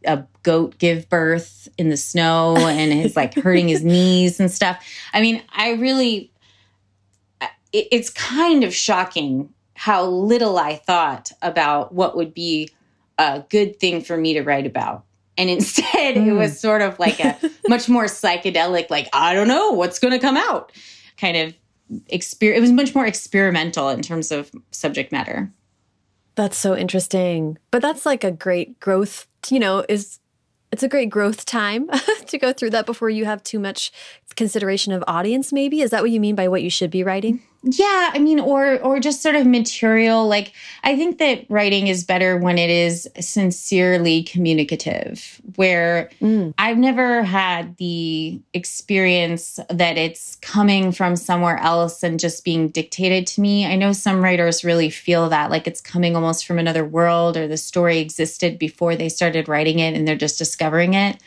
[0.04, 4.84] a goat give birth in the snow and is like hurting his knees and stuff.
[5.12, 6.32] I mean, I really,
[7.72, 12.70] it, it's kind of shocking how little I thought about what would be
[13.20, 15.04] a good thing for me to write about.
[15.36, 16.26] And instead, mm.
[16.26, 20.12] it was sort of like a much more psychedelic, like, I don't know what's going
[20.12, 20.72] to come out
[21.16, 21.54] kind of
[22.08, 22.58] experience.
[22.58, 25.52] It was much more experimental in terms of subject matter.
[26.34, 27.58] That's so interesting.
[27.70, 30.20] But that's like a great growth, you know, is
[30.72, 31.90] it's a great growth time
[32.26, 33.92] to go through that before you have too much
[34.36, 37.42] consideration of audience maybe is that what you mean by what you should be writing
[37.62, 42.04] yeah i mean or or just sort of material like i think that writing is
[42.04, 46.54] better when it is sincerely communicative where mm.
[46.56, 53.26] i've never had the experience that it's coming from somewhere else and just being dictated
[53.26, 56.84] to me i know some writers really feel that like it's coming almost from another
[56.84, 61.18] world or the story existed before they started writing it and they're just discovering it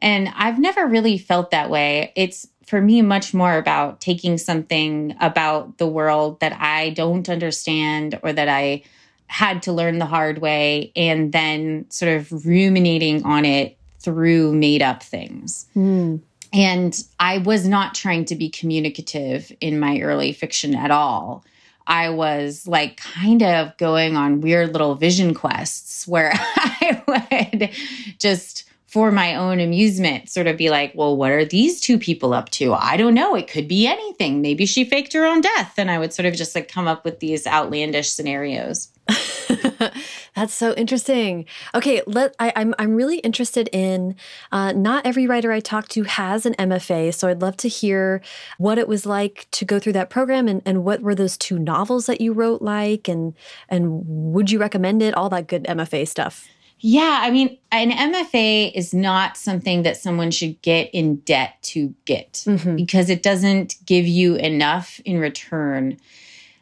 [0.00, 2.12] and I've never really felt that way.
[2.14, 8.18] It's for me much more about taking something about the world that I don't understand
[8.22, 8.82] or that I
[9.26, 14.82] had to learn the hard way and then sort of ruminating on it through made
[14.82, 15.66] up things.
[15.74, 16.20] Mm.
[16.52, 21.44] And I was not trying to be communicative in my early fiction at all.
[21.86, 27.70] I was like kind of going on weird little vision quests where I would
[28.18, 32.32] just for my own amusement, sort of be like, well, what are these two people
[32.32, 32.72] up to?
[32.72, 33.34] I don't know.
[33.34, 34.40] It could be anything.
[34.40, 35.74] Maybe she faked her own death.
[35.78, 38.92] And I would sort of just like come up with these outlandish scenarios.
[40.36, 41.44] That's so interesting.
[41.74, 44.14] Okay, let I, am I'm, I'm really interested in.
[44.52, 48.22] Uh, not every writer I talk to has an MFA, so I'd love to hear
[48.58, 51.58] what it was like to go through that program, and, and what were those two
[51.58, 53.34] novels that you wrote like, and
[53.68, 55.14] and would you recommend it?
[55.14, 56.48] All that good MFA stuff.
[56.86, 61.94] Yeah, I mean, an MFA is not something that someone should get in debt to
[62.04, 62.76] get mm-hmm.
[62.76, 65.96] because it doesn't give you enough in return.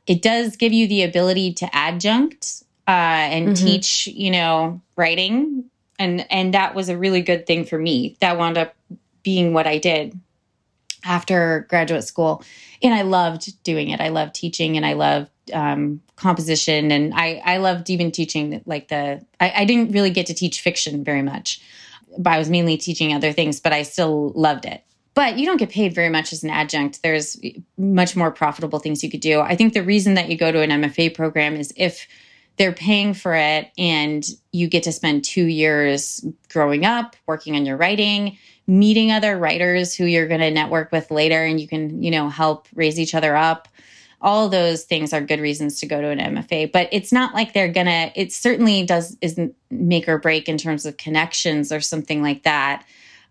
[0.06, 3.66] It does give you the ability to adjunct uh, and mm-hmm.
[3.66, 5.64] teach, you know, writing,
[5.98, 8.16] and and that was a really good thing for me.
[8.20, 8.76] That wound up
[9.24, 10.16] being what I did
[11.04, 12.44] after graduate school,
[12.80, 14.00] and I loved doing it.
[14.00, 16.90] I loved teaching, and I loved um, composition.
[16.90, 20.60] And I, I loved even teaching like the I, I didn't really get to teach
[20.60, 21.60] fiction very much.
[22.18, 24.84] But i was mainly teaching other things but i still loved it.
[25.14, 27.02] But you don't get paid very much as an adjunct.
[27.02, 27.38] There's
[27.76, 29.40] much more profitable things you could do.
[29.40, 32.06] I think the reason that you go to an mfa program is if
[32.56, 37.66] they're paying for it and you get to spend two years growing up working on
[37.66, 42.02] your writing meeting other writers who you're going to network with later and you can
[42.02, 43.68] you know help raise each other up
[44.22, 46.70] all those things are good reasons to go to an MFA.
[46.70, 48.12] But it's not like they're gonna.
[48.14, 52.84] It certainly does isn't make or break in terms of connections or something like that.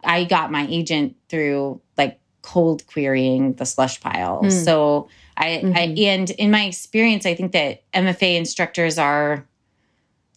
[0.04, 4.42] I got my agent through like cold querying the slush pile.
[4.44, 4.52] Mm.
[4.52, 5.76] So I, mm-hmm.
[5.76, 9.46] I and in my experience, I think that MFA instructors are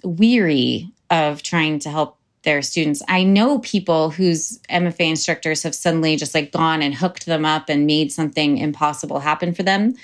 [0.05, 3.03] weary of trying to help their students.
[3.09, 7.69] I know people whose MFA instructors have suddenly just like gone and hooked them up
[7.69, 9.95] and made something impossible happen for them.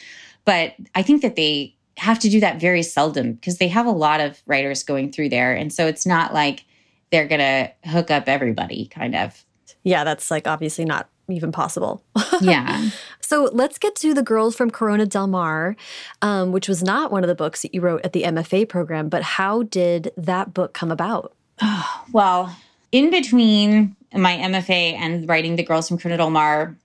[0.45, 3.91] But I think that they have to do that very seldom because they have a
[3.91, 5.55] lot of writers going through there.
[5.55, 6.65] And so it's not like
[7.11, 9.45] they're going to hook up everybody, kind of.
[9.83, 12.03] Yeah, that's like obviously not even possible.
[12.41, 12.89] yeah.
[13.21, 15.77] So let's get to The Girls from Corona Del Mar,
[16.23, 19.09] um, which was not one of the books that you wrote at the MFA program,
[19.09, 21.35] but how did that book come about?
[22.13, 22.57] well,
[22.93, 26.77] in between my MFA and writing The Girls from Corona Del Mar,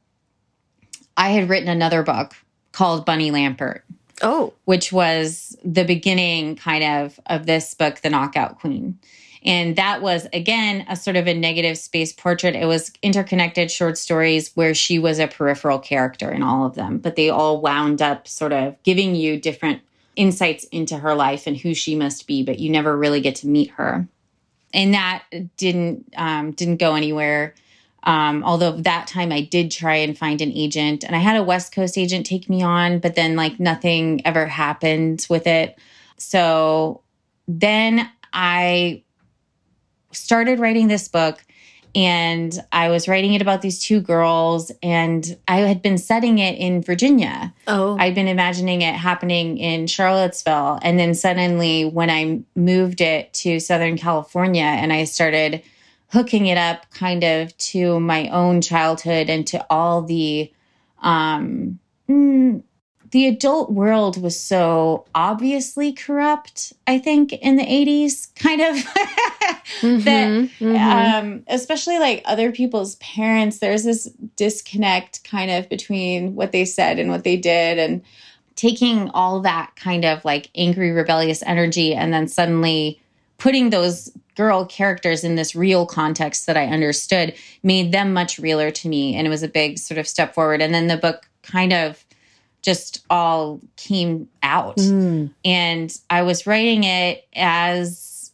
[1.17, 2.35] I had written another book
[2.75, 3.81] called Bunny Lampert.
[4.21, 4.53] Oh.
[4.65, 8.99] Which was the beginning kind of of this book, The Knockout Queen.
[9.43, 12.55] And that was, again, a sort of a negative space portrait.
[12.55, 16.97] It was interconnected short stories where she was a peripheral character in all of them,
[16.97, 19.81] but they all wound up sort of giving you different
[20.15, 23.47] insights into her life and who she must be, but you never really get to
[23.47, 24.07] meet her.
[24.73, 25.23] And that
[25.57, 27.53] didn't um, didn't go anywhere.
[28.05, 31.43] Um, although that time I did try and find an agent, and I had a
[31.43, 35.77] West Coast agent take me on, but then like nothing ever happened with it.
[36.17, 37.01] So
[37.47, 39.03] then I
[40.11, 41.43] started writing this book
[41.95, 46.57] and I was writing it about these two girls, and I had been setting it
[46.57, 47.53] in Virginia.
[47.67, 53.33] Oh, I'd been imagining it happening in Charlottesville, and then suddenly, when I moved it
[53.35, 55.63] to Southern California, and I started
[56.15, 60.49] hooking it up kind of to my own childhood and to all the
[61.01, 61.77] um,
[62.09, 62.63] mm,
[63.11, 68.75] the adult world was so obviously corrupt, I think, in the 80s, kind of.
[69.81, 70.75] mm-hmm, that, mm-hmm.
[70.75, 74.05] Um, especially like other people's parents, there's this
[74.37, 77.77] disconnect kind of between what they said and what they did.
[77.77, 78.01] And
[78.55, 83.01] taking all that kind of like angry, rebellious energy and then suddenly
[83.37, 88.69] putting those girl characters in this real context that I understood made them much realer
[88.71, 89.15] to me.
[89.15, 90.61] And it was a big sort of step forward.
[90.61, 92.05] And then the book kind of
[92.61, 94.77] just all came out.
[94.77, 95.31] Mm.
[95.45, 98.31] And I was writing it as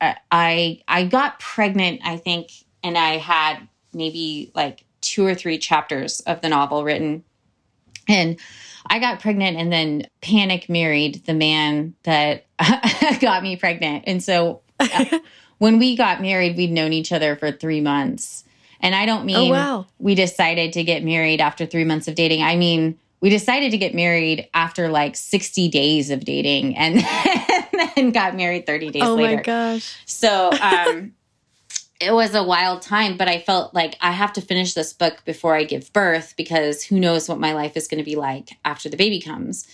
[0.00, 2.50] uh, I I got pregnant, I think,
[2.82, 7.24] and I had maybe like two or three chapters of the novel written.
[8.08, 8.38] And
[8.88, 12.46] I got pregnant and then panic married the man that
[13.20, 14.04] got me pregnant.
[14.06, 14.60] And so
[15.58, 18.44] when we got married, we'd known each other for three months.
[18.80, 19.86] And I don't oh, mean oh, wow.
[19.98, 22.42] we decided to get married after three months of dating.
[22.42, 27.04] I mean, we decided to get married after like 60 days of dating and,
[27.96, 29.32] then got married 30 days oh later.
[29.32, 29.96] Oh my gosh.
[30.04, 31.12] So um,
[32.00, 35.22] it was a wild time, but I felt like I have to finish this book
[35.24, 38.50] before I give birth because who knows what my life is going to be like
[38.64, 39.66] after the baby comes.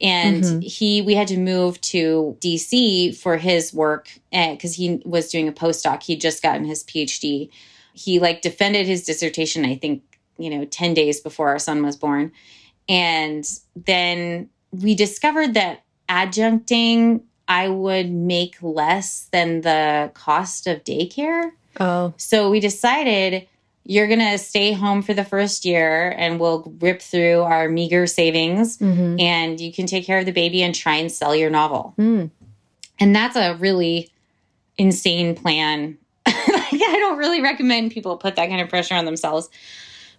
[0.00, 0.60] And mm-hmm.
[0.60, 5.46] he, we had to move to DC for his work because eh, he was doing
[5.46, 6.02] a postdoc.
[6.02, 7.50] He'd just gotten his PhD.
[7.92, 10.02] He like defended his dissertation, I think,
[10.38, 12.32] you know, 10 days before our son was born
[12.88, 21.50] and then we discovered that adjuncting, I would make less than the cost of daycare.
[21.80, 22.14] Oh.
[22.16, 23.48] So we decided
[23.84, 28.06] you're going to stay home for the first year and we'll rip through our meager
[28.06, 29.18] savings mm-hmm.
[29.18, 31.94] and you can take care of the baby and try and sell your novel.
[31.98, 32.30] Mm.
[33.00, 34.10] And that's a really
[34.78, 35.98] insane plan.
[36.26, 39.50] I don't really recommend people put that kind of pressure on themselves.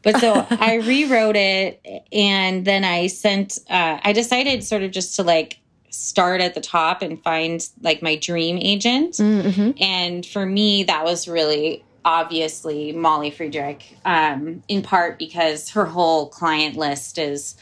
[0.02, 5.16] But so I rewrote it and then I sent, uh, I decided sort of just
[5.16, 5.60] to like
[5.94, 9.14] start at the top and find like my dream agent.
[9.14, 9.72] Mm-hmm.
[9.80, 16.28] And for me, that was really obviously Molly Friedrich, um, in part because her whole
[16.28, 17.56] client list is,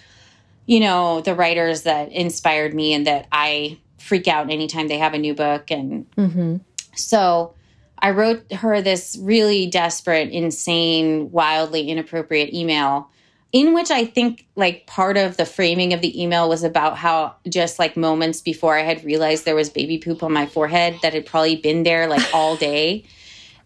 [0.66, 5.14] you know, the writers that inspired me and that I freak out anytime they have
[5.14, 5.70] a new book.
[5.70, 6.58] And mm-hmm.
[6.96, 7.54] so
[8.00, 13.10] I wrote her this really desperate, insane, wildly inappropriate email
[13.52, 17.36] in which I think like part of the framing of the email was about how
[17.50, 21.14] just like moments before I had realized there was baby poop on my forehead that
[21.14, 23.04] had probably been there like all day.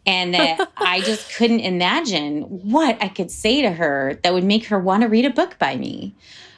[0.07, 4.65] and that I just couldn't imagine what I could say to her that would make
[4.67, 6.15] her want to read a book by me.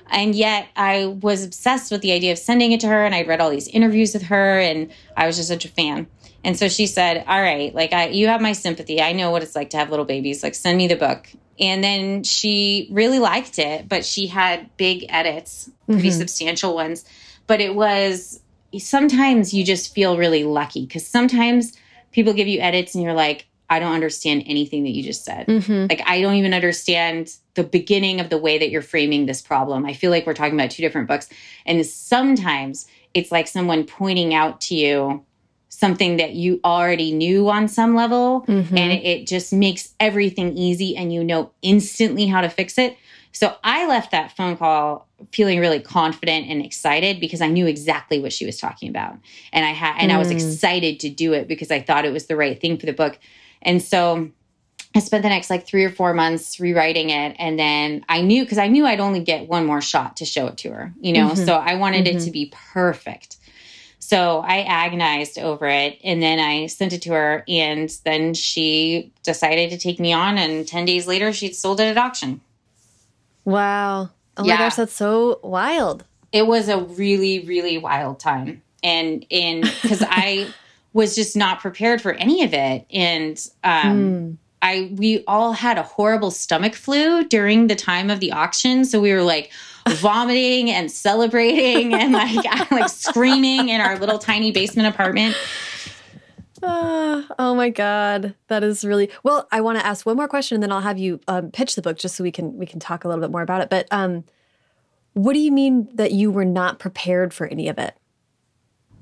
[0.09, 3.27] And yet I was obsessed with the idea of sending it to her and I'd
[3.27, 6.07] read all these interviews with her and I was just such a fan.
[6.47, 9.01] And so she said, "All right, like I you have my sympathy.
[9.01, 10.43] I know what it's like to have little babies.
[10.43, 11.27] Like send me the book."
[11.59, 16.19] And then she really liked it, but she had big edits, pretty mm-hmm.
[16.19, 17.03] substantial ones.
[17.47, 18.39] But it was
[18.79, 21.77] sometimes you just feel really lucky because sometimes
[22.11, 25.47] people give you edits and you're like, I don't understand anything that you just said.
[25.47, 25.87] Mm-hmm.
[25.89, 29.85] Like, I don't even understand the beginning of the way that you're framing this problem.
[29.85, 31.27] I feel like we're talking about two different books.
[31.65, 35.25] And sometimes it's like someone pointing out to you
[35.69, 38.77] something that you already knew on some level mm-hmm.
[38.77, 42.97] and it, just makes everything easy and you know instantly how to fix it.
[43.31, 48.19] So I left that phone call feeling really confident and excited because I knew exactly
[48.19, 49.17] what she was talking about.
[49.51, 50.15] And I had and mm.
[50.15, 50.35] I was mm.
[50.35, 53.19] excited to do it because I thought it was the right thing for the book.
[53.61, 54.31] And so
[54.95, 58.45] I spent the next like 3 or 4 months rewriting it and then I knew
[58.45, 61.13] cuz I knew I'd only get one more shot to show it to her, you
[61.13, 61.29] know.
[61.29, 61.45] Mm-hmm.
[61.45, 62.17] So I wanted mm-hmm.
[62.17, 63.37] it to be perfect.
[64.07, 69.11] So I agonized over it and then I sent it to her and then she
[69.23, 72.39] decided to take me on and 10 days later she'd sold it at auction.
[73.43, 74.11] Wow.
[74.37, 74.53] Oh yeah.
[74.53, 76.05] my gosh, that's so wild.
[76.31, 78.61] It was a really really wild time.
[78.81, 80.53] And and cuz I
[80.93, 84.37] was just not prepared for any of it and um mm.
[84.61, 89.01] I we all had a horrible stomach flu during the time of the auction so
[89.01, 89.51] we were like
[89.95, 95.35] vomiting and celebrating and like like screaming in our little tiny basement apartment.
[96.63, 99.47] Uh, oh my god, that is really well.
[99.51, 101.81] I want to ask one more question, and then I'll have you um, pitch the
[101.81, 103.69] book just so we can we can talk a little bit more about it.
[103.69, 104.23] But um,
[105.13, 107.95] what do you mean that you were not prepared for any of it?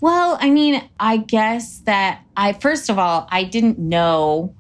[0.01, 4.53] Well, I mean, I guess that I first of all I didn't know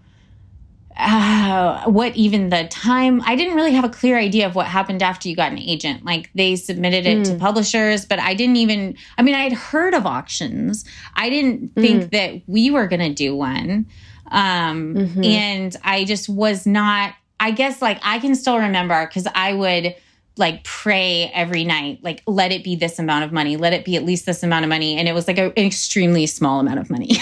[0.97, 5.03] uh, what even the time i didn't really have a clear idea of what happened
[5.03, 7.23] after you got an agent like they submitted it mm.
[7.25, 7.39] to hmm.
[7.39, 10.85] publishers but i didn't even i mean i had heard of auctions
[11.15, 11.81] i didn't mm.
[11.81, 13.85] think that we were going to do one
[14.31, 15.23] um, mm-hmm.
[15.23, 19.95] and i just was not i guess like i can still remember because i would
[20.37, 23.95] like pray every night like let it be this amount of money let it be
[23.95, 24.97] at least this amount of money.
[24.97, 27.11] And it was like a, an extremely small amount of money.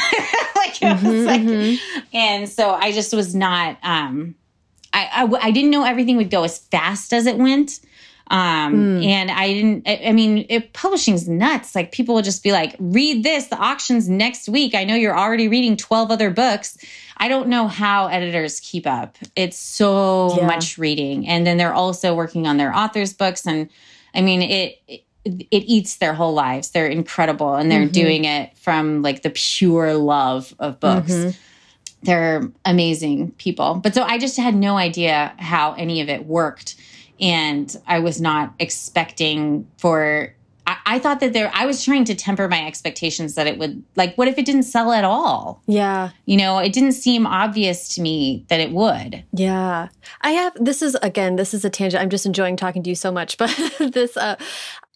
[0.56, 2.06] Like, mm-hmm, like mm-hmm.
[2.16, 4.34] and so i just was not um
[4.92, 7.80] I, I, I didn't know everything would go as fast as it went.
[8.28, 9.06] Um mm.
[9.06, 11.76] and i didn't i, I mean it, publishing's nuts.
[11.76, 14.74] Like people will just be like read this the auction's next week.
[14.74, 16.78] I know you're already reading 12 other books
[17.18, 19.18] I don't know how editors keep up.
[19.36, 20.48] It's so yeah.
[20.48, 21.28] much reading.
[21.28, 23.46] And then they're also working on their authors' books.
[23.46, 23.70] And
[24.14, 26.72] I mean, it, it it eats their whole lives.
[26.72, 27.92] They're incredible and they're mm-hmm.
[27.92, 31.12] doing it from like the pure love of books.
[31.12, 31.30] Mm-hmm.
[32.04, 33.76] They're amazing people.
[33.76, 36.76] But so I just had no idea how any of it worked.
[37.22, 40.36] And I was not expecting for
[40.66, 43.84] I, I, thought that there I was trying to temper my expectations that it would
[43.96, 45.62] like what if it didn't sell at all?
[45.68, 46.12] Yeah.
[46.26, 49.24] You know, it didn't seem obvious to me that it would.
[49.34, 49.90] Yeah.
[50.22, 52.02] I have this is again, this is a tangent.
[52.02, 54.36] I'm just enjoying talking to you so much, but this uh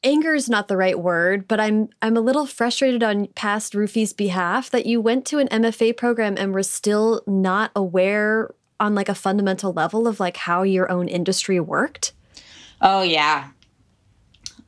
[0.03, 4.13] anger is not the right word, but I'm I'm a little frustrated on past Rufi's
[4.13, 9.09] behalf that you went to an MFA program and were still not aware on like
[9.09, 12.13] a fundamental level of like how your own industry worked.
[12.81, 13.49] Oh yeah.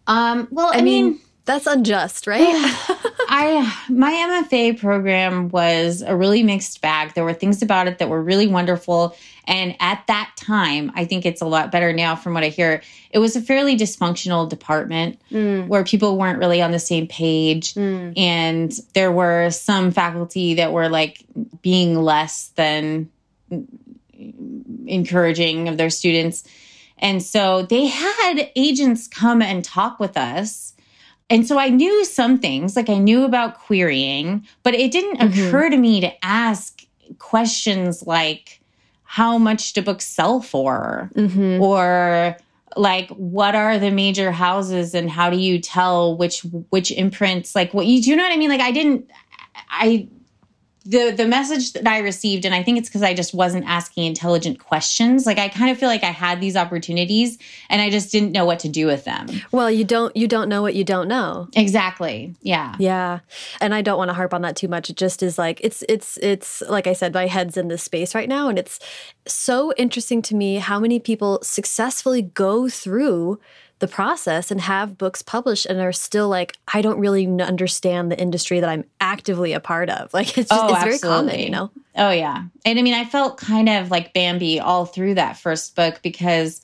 [0.09, 2.41] Um, well, I, I mean, mean, that's unjust, right?
[3.31, 7.13] I my MFA program was a really mixed bag.
[7.13, 11.27] There were things about it that were really wonderful, and at that time, I think
[11.27, 12.81] it's a lot better now from what I hear.
[13.11, 15.67] It was a fairly dysfunctional department mm.
[15.67, 18.17] where people weren't really on the same page, mm.
[18.17, 21.23] and there were some faculty that were like
[21.61, 23.11] being less than
[24.87, 26.43] encouraging of their students
[26.99, 30.73] and so they had agents come and talk with us.
[31.29, 35.47] And so I knew some things, like I knew about querying, but it didn't mm-hmm.
[35.47, 36.85] occur to me to ask
[37.19, 38.61] questions like,
[39.03, 41.09] how much do books sell for?
[41.15, 41.61] Mm-hmm.
[41.61, 42.37] Or
[42.75, 47.73] like what are the major houses and how do you tell which which imprints like
[47.73, 49.09] what you do you know what i mean like i didn't
[49.71, 50.07] i
[50.85, 54.05] the the message that I received, and I think it's because I just wasn't asking
[54.05, 55.25] intelligent questions.
[55.25, 57.37] Like I kind of feel like I had these opportunities,
[57.69, 59.27] and I just didn't know what to do with them.
[59.51, 61.49] Well, you don't you don't know what you don't know.
[61.55, 62.35] Exactly.
[62.41, 62.75] Yeah.
[62.79, 63.19] Yeah.
[63.59, 64.89] And I don't want to harp on that too much.
[64.89, 68.15] It just is like it's it's it's like I said, my head's in this space
[68.15, 68.79] right now, and it's
[69.27, 73.39] so interesting to me how many people successfully go through
[73.79, 78.19] the process and have books published and are still like, I don't really understand the
[78.19, 80.13] industry that I'm actively a part of.
[80.19, 81.71] Like it's just, oh, it's very common, you know?
[81.95, 82.43] Oh yeah.
[82.65, 86.61] And I mean, I felt kind of like Bambi all through that first book because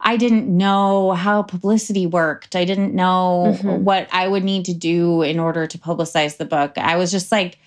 [0.00, 2.56] I didn't know how publicity worked.
[2.56, 3.84] I didn't know mm-hmm.
[3.84, 6.76] what I would need to do in order to publicize the book.
[6.76, 7.58] I was just like,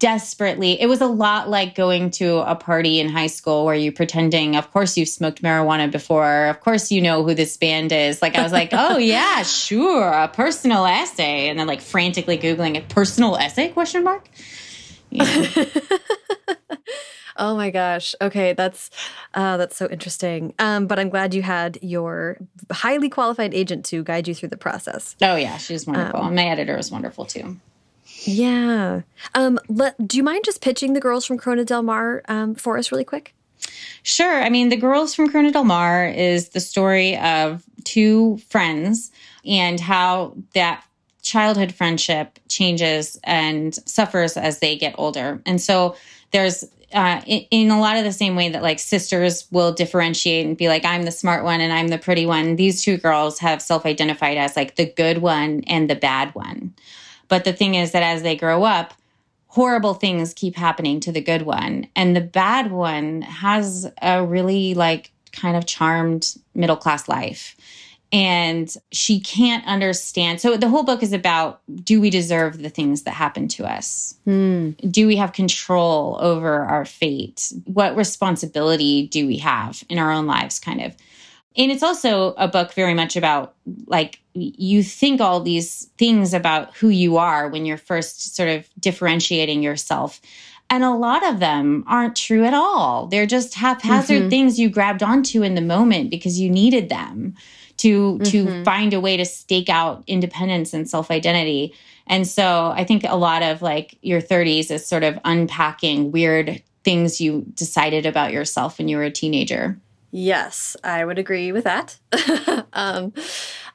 [0.00, 0.80] desperately.
[0.80, 4.56] It was a lot like going to a party in high school where you're pretending
[4.56, 6.46] of course you've smoked marijuana before.
[6.46, 8.20] Of course you know who this band is.
[8.20, 11.48] Like i was like oh yeah sure a personal essay.
[11.48, 13.68] And then like frantically googling a personal essay?
[13.68, 14.28] question mark?
[17.36, 18.14] Oh my gosh.
[18.20, 18.90] Okay that's
[19.32, 20.52] uh, that's so interesting.
[20.58, 22.36] Um, but i'm glad you had your
[22.70, 25.16] highly qualified agent to guide you through the process.
[25.22, 26.20] Oh yeah she's wonderful.
[26.20, 27.58] Um, my editor is wonderful too
[28.26, 29.02] Yeah.
[29.34, 32.78] Um, let, do you mind just pitching the girls from Corona Del Mar um, for
[32.78, 33.34] us really quick?
[34.02, 34.42] Sure.
[34.42, 39.10] I mean, The Girls from Corona Del Mar is the story of two friends
[39.44, 40.84] and how that
[41.22, 45.42] childhood friendship changes and suffers as they get older.
[45.44, 45.96] And so
[46.30, 50.46] there's uh, in, in, a lot of the same way that like sisters will differentiate
[50.46, 52.56] and be like, I'm the smart one and I'm the pretty one.
[52.56, 56.74] These two girls have self identified as like the good one and the bad one.
[57.30, 58.92] But the thing is that as they grow up,
[59.46, 61.86] horrible things keep happening to the good one.
[61.96, 67.56] And the bad one has a really like kind of charmed middle class life
[68.12, 70.40] and she can't understand.
[70.40, 74.16] So the whole book is about do we deserve the things that happen to us?
[74.26, 74.90] Mm.
[74.90, 77.52] Do we have control over our fate?
[77.64, 80.96] What responsibility do we have in our own lives, kind of?
[81.56, 83.54] And it's also a book very much about
[83.86, 88.68] like you think all these things about who you are when you're first sort of
[88.78, 90.20] differentiating yourself.
[90.72, 93.08] And a lot of them aren't true at all.
[93.08, 94.28] They're just haphazard mm-hmm.
[94.28, 97.34] things you grabbed onto in the moment because you needed them
[97.78, 98.62] to to mm-hmm.
[98.62, 101.74] find a way to stake out independence and self-identity.
[102.06, 106.62] And so I think a lot of like your 30s is sort of unpacking weird
[106.84, 109.78] things you decided about yourself when you were a teenager.
[110.10, 111.98] Yes, I would agree with that.
[112.72, 113.12] um,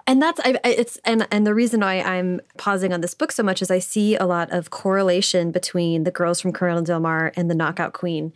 [0.07, 3.41] and that's I, it's and and the reason why I'm pausing on this book so
[3.41, 7.31] much is I see a lot of correlation between the girls from Corona Del Mar
[7.35, 8.33] and the Knockout Queen.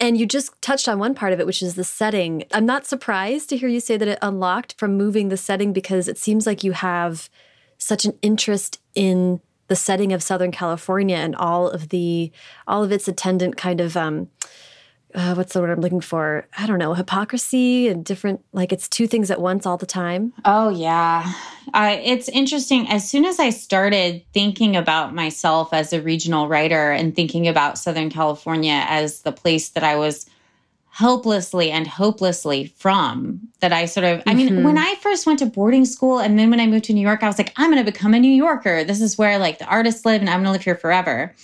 [0.00, 2.44] And you just touched on one part of it, which is the setting.
[2.52, 6.06] I'm not surprised to hear you say that it unlocked from moving the setting because
[6.06, 7.28] it seems like you have
[7.78, 12.30] such an interest in the setting of Southern California and all of the
[12.66, 14.28] all of its attendant kind of um,
[15.18, 16.46] uh, what's the word I'm looking for?
[16.56, 20.32] I don't know, hypocrisy and different, like it's two things at once all the time.
[20.44, 21.32] Oh, yeah.
[21.74, 22.88] Uh, it's interesting.
[22.88, 27.78] As soon as I started thinking about myself as a regional writer and thinking about
[27.78, 30.30] Southern California as the place that I was
[30.90, 34.62] helplessly and hopelessly from, that I sort of, I mean, mm-hmm.
[34.62, 37.24] when I first went to boarding school and then when I moved to New York,
[37.24, 38.84] I was like, I'm going to become a New Yorker.
[38.84, 41.34] This is where like the artists live and I'm going to live here forever.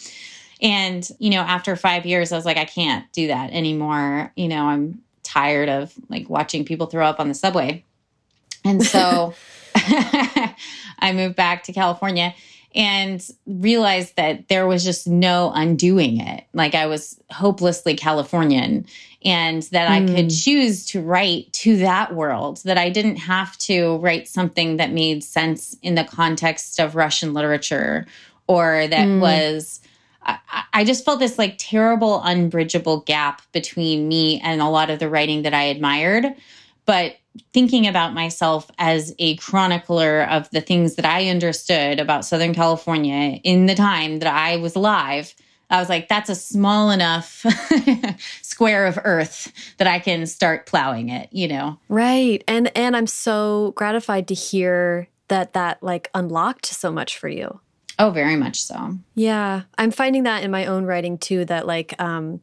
[0.65, 4.33] And, you know, after five years, I was like, I can't do that anymore.
[4.35, 7.85] You know, I'm tired of like watching people throw up on the subway.
[8.65, 9.35] And so
[9.77, 12.35] I moved back to California
[12.75, 16.45] and realized that there was just no undoing it.
[16.55, 18.87] Like I was hopelessly Californian
[19.23, 19.93] and that mm.
[19.93, 20.29] I could hmm.
[20.29, 25.23] choose to write to that world, that I didn't have to write something that made
[25.23, 28.07] sense in the context of Russian literature
[28.47, 29.21] or that mm.
[29.21, 29.81] was
[30.73, 35.09] I, just felt this like terrible, unbridgeable gap between me and a lot of the
[35.09, 36.27] writing that I admired.
[36.87, 37.17] But
[37.53, 43.41] thinking about myself as a chronicler of the things that I understood about Southern California
[43.43, 45.35] in the time that I was alive,
[45.71, 47.45] I was like, that's a small enough
[48.43, 51.79] square of earth that I can start plowing it, you know?
[51.89, 52.45] Right.
[52.47, 57.61] And and I'm so gratified to hear that that like unlocked so much for you.
[57.99, 58.99] Oh, very much so.
[59.15, 59.63] Yeah.
[59.79, 62.41] I'm finding that in my own writing too, that like, um,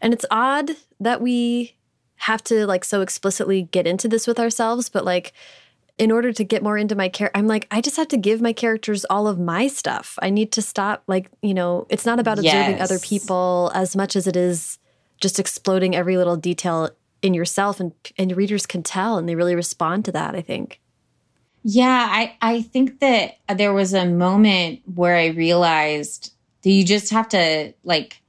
[0.00, 1.76] and it's odd that we
[2.16, 5.32] have to like so explicitly get into this with ourselves, but like,
[5.98, 8.40] in order to get more into my character, I'm like, I just have to give
[8.40, 10.18] my characters all of my stuff.
[10.22, 12.80] I need to stop, like, you know, it's not about observing yes.
[12.80, 14.78] other people as much as it is
[15.20, 16.90] just exploding every little detail
[17.20, 20.34] in yourself, and and readers can tell, and they really respond to that.
[20.34, 20.80] I think.
[21.64, 26.32] Yeah, I, I think that there was a moment where I realized
[26.62, 28.20] that you just have to like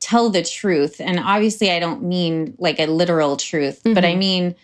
[0.00, 1.00] tell the truth.
[1.00, 3.94] And obviously I don't mean like a literal truth, mm-hmm.
[3.94, 4.18] but I mm-hmm.
[4.18, 4.54] mean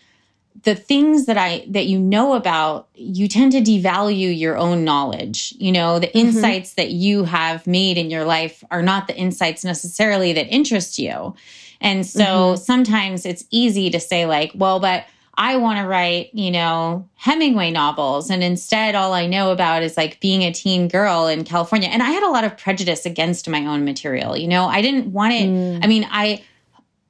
[0.63, 5.55] the things that I that you know about, you tend to devalue your own knowledge.
[5.59, 6.19] You know, the mm-hmm.
[6.19, 10.99] insights that you have made in your life are not the insights necessarily that interest
[10.99, 11.35] you.
[11.81, 12.63] And so mm-hmm.
[12.63, 15.05] sometimes it's easy to say like, well, but
[15.39, 18.31] I want to write, you know, Hemingway novels.
[18.31, 21.89] And instead, all I know about is like being a teen girl in California.
[21.89, 24.37] And I had a lot of prejudice against my own material.
[24.37, 25.49] You know, I didn't want it.
[25.49, 25.85] Mm.
[25.85, 26.43] I mean, I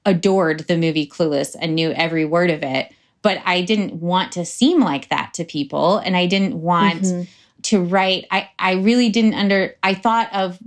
[0.05, 4.45] adored the movie Clueless and knew every word of it, but I didn't want to
[4.45, 5.99] seem like that to people.
[5.99, 7.23] And I didn't want mm-hmm.
[7.63, 10.59] to write, I, I really didn't under, I thought of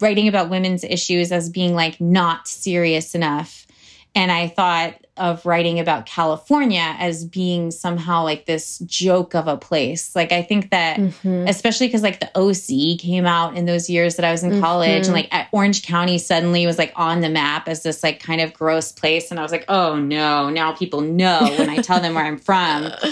[0.00, 3.66] writing about women's issues as being like not serious enough.
[4.14, 9.56] And I thought of writing about California as being somehow like this joke of a
[9.56, 10.14] place.
[10.16, 11.46] Like I think that mm-hmm.
[11.46, 15.04] especially cuz like the OC came out in those years that I was in college
[15.04, 15.14] mm-hmm.
[15.14, 18.52] and like Orange County suddenly was like on the map as this like kind of
[18.52, 22.14] gross place and I was like, "Oh no, now people know when I tell them
[22.14, 22.90] where I'm from."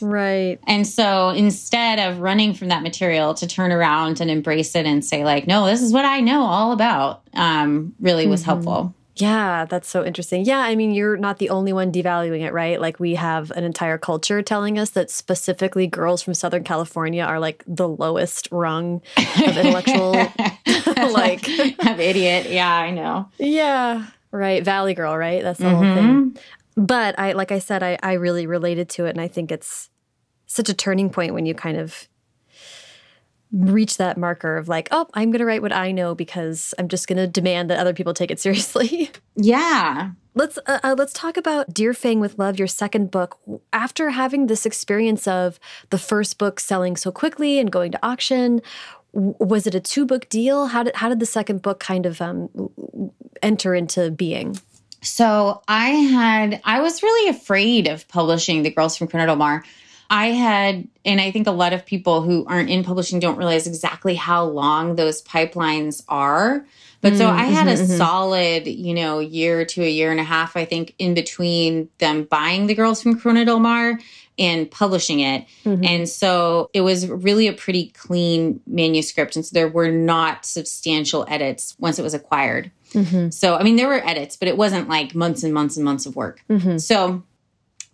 [0.00, 0.58] Right.
[0.66, 5.04] And so instead of running from that material to turn around and embrace it and
[5.04, 8.50] say, like, no, this is what I know all about, um, really was mm-hmm.
[8.50, 8.94] helpful.
[9.16, 10.44] Yeah, that's so interesting.
[10.44, 12.78] Yeah, I mean, you're not the only one devaluing it, right?
[12.78, 17.40] Like, we have an entire culture telling us that specifically girls from Southern California are
[17.40, 20.12] like the lowest rung of intellectual,
[21.12, 21.48] like,
[21.86, 22.50] of idiot.
[22.50, 23.30] Yeah, I know.
[23.38, 24.62] Yeah, right.
[24.62, 25.42] Valley girl, right?
[25.42, 25.76] That's the mm -hmm.
[25.76, 26.10] whole thing.
[26.10, 26.84] Mm-hmm.
[26.86, 29.16] But I, like I said, I, I really related to it.
[29.16, 29.88] And I think it's
[30.46, 32.08] such a turning point when you kind of
[33.52, 36.88] reach that marker of like, oh, I'm going to write what I know because I'm
[36.88, 39.10] just going to demand that other people take it seriously.
[39.36, 40.10] Yeah.
[40.34, 43.38] Let's uh, uh, let's talk about Dear Fang with Love, your second book.
[43.72, 48.60] After having this experience of the first book selling so quickly and going to auction,
[49.12, 50.66] was it a two book deal?
[50.66, 52.50] How did how did the second book kind of um,
[53.42, 54.58] enter into being?
[55.00, 59.64] So I had I was really afraid of publishing The Girls from Corona Del Mar
[60.08, 63.66] I had, and I think a lot of people who aren't in publishing don't realize
[63.66, 66.66] exactly how long those pipelines are.
[67.00, 67.96] But mm, so I had mm-hmm, a mm-hmm.
[67.96, 72.24] solid, you know, year to a year and a half, I think, in between them
[72.24, 73.98] buying the girls from Corona Del Mar
[74.38, 75.46] and publishing it.
[75.64, 75.84] Mm-hmm.
[75.84, 79.36] And so it was really a pretty clean manuscript.
[79.36, 82.70] And so there were not substantial edits once it was acquired.
[82.92, 83.30] Mm-hmm.
[83.30, 86.06] So, I mean, there were edits, but it wasn't like months and months and months
[86.06, 86.42] of work.
[86.48, 86.78] Mm-hmm.
[86.78, 87.22] So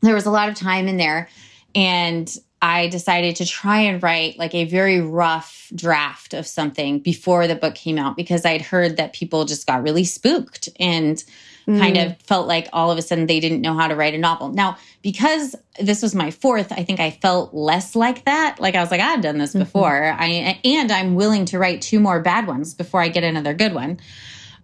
[0.00, 1.28] there was a lot of time in there.
[1.74, 7.48] And I decided to try and write like a very rough draft of something before
[7.48, 11.22] the book came out because I'd heard that people just got really spooked and
[11.66, 11.78] mm.
[11.78, 14.18] kind of felt like all of a sudden they didn't know how to write a
[14.18, 14.50] novel.
[14.50, 18.60] Now, because this was my fourth, I think I felt less like that.
[18.60, 19.64] Like I was like, I've done this mm-hmm.
[19.64, 20.00] before.
[20.00, 20.24] Mm -hmm.
[20.24, 23.74] I and I'm willing to write two more bad ones before I get another good
[23.74, 23.98] one.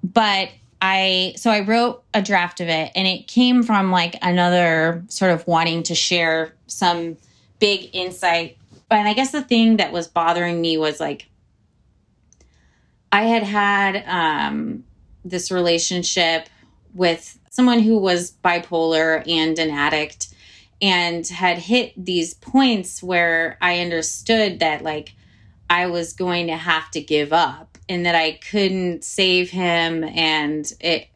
[0.02, 0.48] But
[0.80, 5.32] I so I wrote a draft of it and it came from like another sort
[5.32, 7.16] of wanting to share some
[7.58, 8.56] big insight.
[8.90, 11.26] And I guess the thing that was bothering me was like
[13.10, 14.84] I had had um
[15.24, 16.48] this relationship
[16.94, 20.32] with someone who was bipolar and an addict
[20.80, 25.14] and had hit these points where I understood that like
[25.68, 30.70] I was going to have to give up and that I couldn't save him and
[30.80, 31.08] it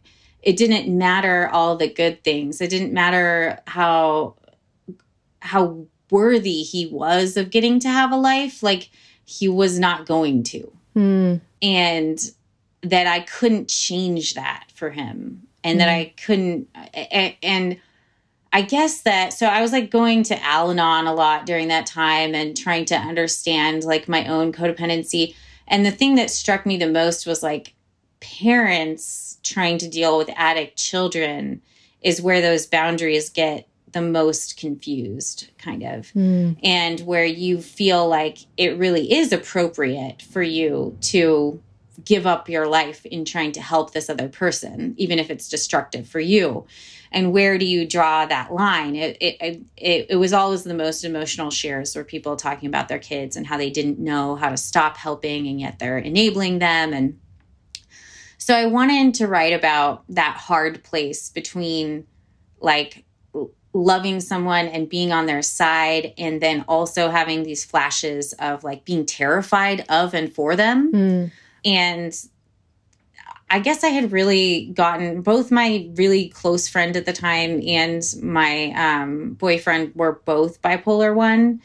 [0.42, 2.60] it didn't matter all the good things.
[2.60, 4.34] It didn't matter how
[5.40, 8.90] how worthy he was of getting to have a life like
[9.24, 10.72] he was not going to.
[10.96, 11.40] Mm.
[11.62, 12.18] And
[12.82, 15.78] that I couldn't change that for him and mm.
[15.78, 16.00] that hmm.
[16.00, 16.68] I couldn't
[17.42, 17.76] and
[18.52, 21.86] I guess that so I was like going to Al Anon a lot during that
[21.86, 25.34] time and trying to understand like my own codependency.
[25.68, 27.74] And the thing that struck me the most was like
[28.20, 31.60] parents trying to deal with addict children
[32.00, 36.56] is where those boundaries get the most confused, kind of, mm.
[36.62, 41.60] and where you feel like it really is appropriate for you to
[42.04, 46.08] give up your life in trying to help this other person, even if it's destructive
[46.08, 46.66] for you
[47.12, 48.96] and where do you draw that line?
[48.96, 52.98] It, it, it, it was always the most emotional shares where people talking about their
[52.98, 56.92] kids and how they didn't know how to stop helping and yet they're enabling them.
[56.92, 57.18] And
[58.38, 62.04] so i wanted to write about that hard place between
[62.60, 63.04] like
[63.72, 68.84] loving someone and being on their side and then also having these flashes of like
[68.84, 70.92] being terrified of and for them.
[70.92, 71.32] Mm.
[71.64, 72.26] and
[73.52, 78.02] I guess I had really gotten both my really close friend at the time and
[78.22, 81.60] my um, boyfriend were both bipolar one.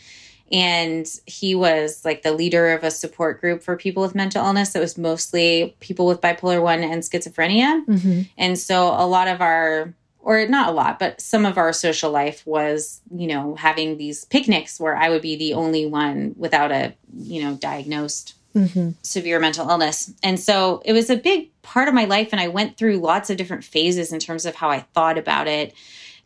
[0.51, 4.73] And he was like the leader of a support group for people with mental illness
[4.73, 7.85] that was mostly people with bipolar one and schizophrenia.
[7.85, 8.21] Mm-hmm.
[8.37, 12.11] And so a lot of our or not a lot, but some of our social
[12.11, 16.69] life was, you know, having these picnics where I would be the only one without
[16.69, 18.89] a, you know, diagnosed mm-hmm.
[19.03, 20.11] severe mental illness.
[20.23, 22.29] And so it was a big part of my life.
[22.31, 25.47] And I went through lots of different phases in terms of how I thought about
[25.47, 25.73] it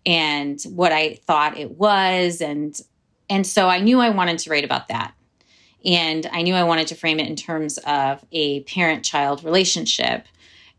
[0.05, 2.41] and what I thought it was.
[2.41, 2.79] And
[3.29, 5.13] and so I knew I wanted to write about that.
[5.85, 10.25] And I knew I wanted to frame it in terms of a parent child relationship.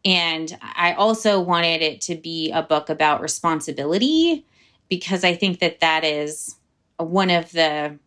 [0.04, 4.44] And I also wanted it to be a book about responsibility
[4.88, 6.56] because I think that that is
[6.98, 7.98] one of the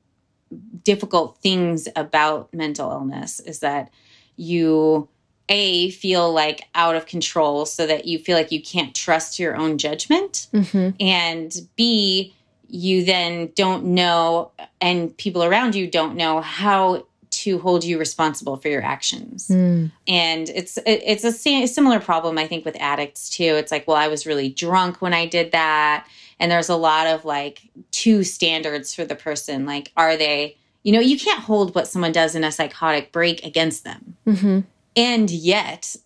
[0.86, 3.92] difficult things about mental illness is that
[4.38, 5.10] you
[5.50, 9.56] a feel like out of control so that you feel like you can't trust your
[9.58, 10.90] own judgment mm-hmm.
[11.00, 12.34] and b
[12.68, 18.56] you then don't know and people around you don't know how to hold you responsible
[18.58, 19.92] for your actions mm.
[20.08, 23.98] and it's it's a, a similar problem i think with addicts too it's like well
[23.98, 26.08] i was really drunk when i did that
[26.40, 29.66] And there's a lot of like two standards for the person.
[29.66, 33.44] Like, are they, you know, you can't hold what someone does in a psychotic break
[33.44, 34.16] against them.
[34.28, 34.60] Mm-hmm.
[34.96, 35.96] And yet,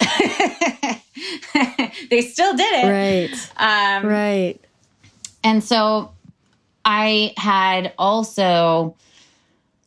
[2.09, 2.87] they still did it.
[2.89, 3.51] Right.
[3.57, 4.57] Um, Right.
[5.43, 6.11] and so
[6.85, 8.95] I had also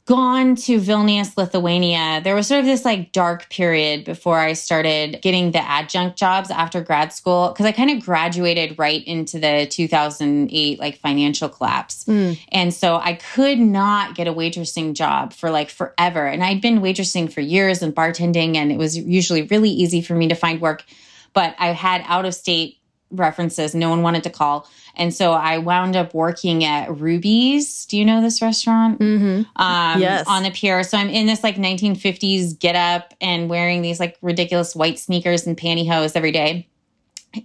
[0.04, 2.20] gone to Vilnius, Lithuania.
[2.22, 6.50] There was sort of this like dark period before I started getting the adjunct jobs
[6.50, 12.04] after grad school because I kind of graduated right into the 2008 like financial collapse.
[12.04, 12.38] Mm.
[12.50, 16.26] And so I could not get a waitressing job for like forever.
[16.26, 20.14] And I'd been waitressing for years and bartending, and it was usually really easy for
[20.14, 20.84] me to find work.
[21.32, 22.78] But I had out of state
[23.12, 24.68] references, no one wanted to call.
[24.94, 27.86] And so I wound up working at Ruby's.
[27.86, 28.98] Do you know this restaurant?
[29.00, 29.62] Mm-hmm.
[29.62, 30.26] Um, Yes.
[30.26, 30.82] On the pier.
[30.82, 35.46] So I'm in this like 1950s get up and wearing these like ridiculous white sneakers
[35.46, 36.68] and pantyhose every day.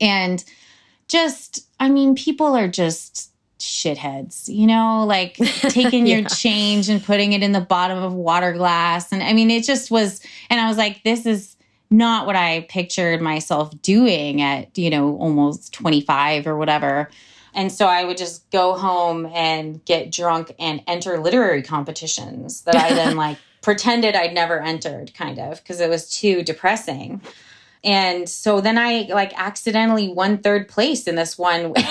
[0.02, 0.44] And
[1.08, 5.36] just, I mean, people are just shitheads, you know, like
[5.70, 9.12] taking your change and putting it in the bottom of water glass.
[9.12, 11.56] And I mean, it just was, and I was like, this is
[11.90, 17.10] not what I pictured myself doing at, you know, almost 25 or whatever.
[17.54, 22.76] And so I would just go home and get drunk and enter literary competitions that
[22.76, 27.22] I then like pretended I'd never entered, kind of, because it was too depressing.
[27.84, 31.74] And so then I like accidentally won third place in this one.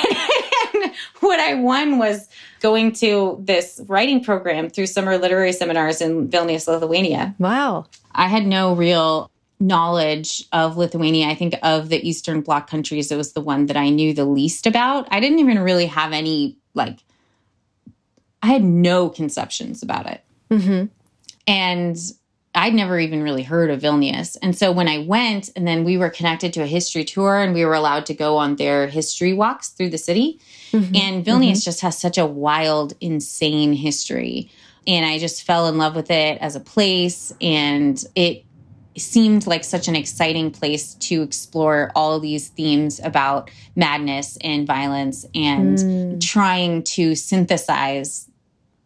[0.74, 2.28] And what I won was
[2.60, 7.34] going to this writing program through summer literary seminars in Vilnius, Lithuania.
[7.38, 7.86] Wow.
[8.12, 11.28] I had no real knowledge of Lithuania.
[11.28, 14.24] I think of the Eastern Bloc countries, it was the one that I knew the
[14.24, 15.08] least about.
[15.10, 16.98] I didn't even really have any, like,
[18.42, 20.22] I had no conceptions about it.
[20.50, 20.86] Mm-hmm.
[21.46, 21.96] And
[22.54, 24.38] I'd never even really heard of Vilnius.
[24.40, 27.52] And so when I went, and then we were connected to a history tour, and
[27.52, 30.40] we were allowed to go on their history walks through the city.
[30.72, 30.96] Mm-hmm.
[30.96, 34.50] And Vilnius just has such a wild, insane history.
[34.86, 37.30] And I just fell in love with it as a place.
[37.42, 38.45] And it
[39.00, 45.26] seemed like such an exciting place to explore all these themes about madness and violence
[45.34, 46.20] and Mm.
[46.20, 48.28] trying to synthesize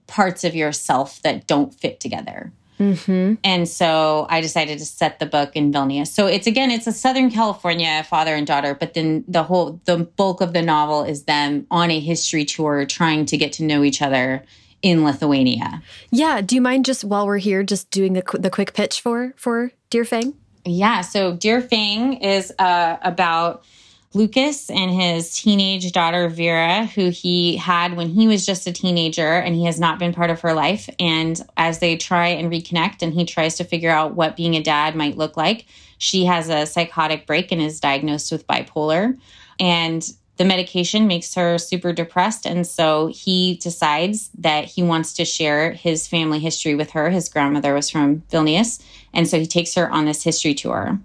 [0.06, 2.52] parts of yourself that don't fit together.
[2.80, 3.34] Mm-hmm.
[3.44, 6.08] And so I decided to set the book in Vilnius.
[6.08, 9.98] So it's again, it's a Southern California father and daughter, but then the whole, the
[9.98, 13.84] bulk of the novel is them on a history tour trying to get to know
[13.84, 14.42] each other
[14.82, 15.82] in Lithuania.
[16.10, 16.40] Yeah.
[16.40, 19.34] Do you mind just while we're here, just doing the qu- the quick pitch for
[19.36, 20.34] for Dear Fang?
[20.64, 21.00] Yeah.
[21.02, 23.64] So Dear Fang is uh, about
[24.12, 29.34] Lucas and his teenage daughter Vera, who he had when he was just a teenager
[29.34, 30.90] and he has not been part of her life.
[30.98, 34.62] And as they try and reconnect and he tries to figure out what being a
[34.62, 35.66] dad might look like,
[35.98, 39.16] she has a psychotic break and is diagnosed with bipolar.
[39.60, 40.08] And
[40.40, 42.46] the medication makes her super depressed.
[42.46, 47.10] And so he decides that he wants to share his family history with her.
[47.10, 48.82] His grandmother was from Vilnius.
[49.12, 50.98] And so he takes her on this history tour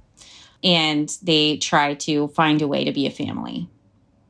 [0.63, 3.67] and they try to find a way to be a family.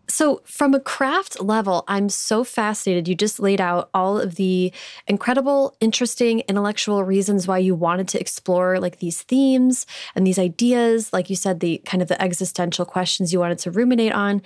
[0.07, 3.07] So, from a craft level, I'm so fascinated.
[3.07, 4.71] You just laid out all of the
[5.07, 11.11] incredible, interesting, intellectual reasons why you wanted to explore like these themes and these ideas.
[11.11, 14.41] Like you said, the kind of the existential questions you wanted to ruminate on.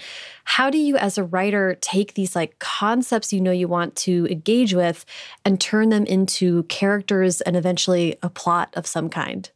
[0.46, 4.28] How do you, as a writer, take these like concepts you know you want to
[4.28, 5.06] engage with
[5.44, 9.52] and turn them into characters and eventually a plot of some kind?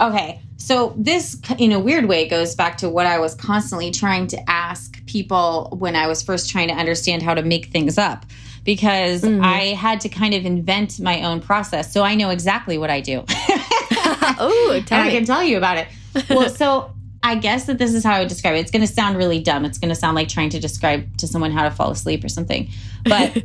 [0.00, 4.26] Okay, so this, in a weird way, goes back to what I was constantly trying
[4.28, 8.26] to ask people when I was first trying to understand how to make things up,
[8.64, 9.44] because Mhm.
[9.44, 11.92] I had to kind of invent my own process.
[11.92, 13.24] So I know exactly what I do.
[13.28, 15.86] oh, tell and I can tell you about it.
[16.28, 16.90] Well, so
[17.22, 18.58] I guess that this is how I would describe it.
[18.60, 19.64] It's going to sound really dumb.
[19.64, 22.28] It's going to sound like trying to describe to someone how to fall asleep or
[22.28, 22.68] something.
[23.04, 23.44] But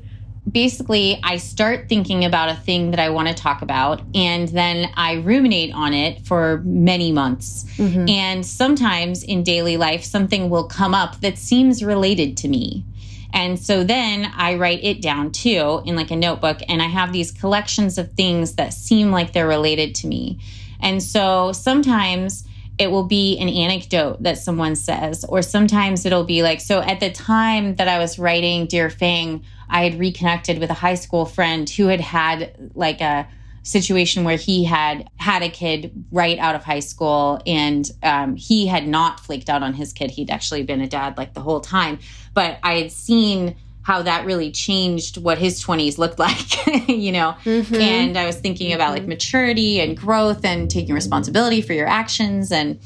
[0.51, 4.89] basically, I start thinking about a thing that I want to talk about, and then
[4.95, 7.65] I ruminate on it for many months.
[7.77, 8.09] Mhm.
[8.09, 12.83] And sometimes in daily life, something will come up that seems related to me.
[13.31, 17.13] And so then I write it down too in like a notebook, and I have
[17.13, 20.39] these collections of things that seem like they're related to me.
[20.81, 22.45] And so sometimes
[22.79, 27.01] it will be an anecdote that someone says, or sometimes it'll be like, so at
[27.01, 31.25] the time that I was writing Dear Fang, I had reconnected with a high school
[31.25, 33.27] friend who had had like a
[33.63, 38.65] situation where he had had a kid right out of high school and um, he
[38.65, 40.09] had not flaked out on his kid.
[40.09, 41.99] He'd actually been a dad like the whole time.
[42.33, 47.35] But I had seen how that really changed what his 20s looked like, you know?
[47.43, 47.79] Mhm.
[47.79, 52.51] And I was thinking about like maturity and growth and taking responsibility for your actions
[52.51, 52.79] and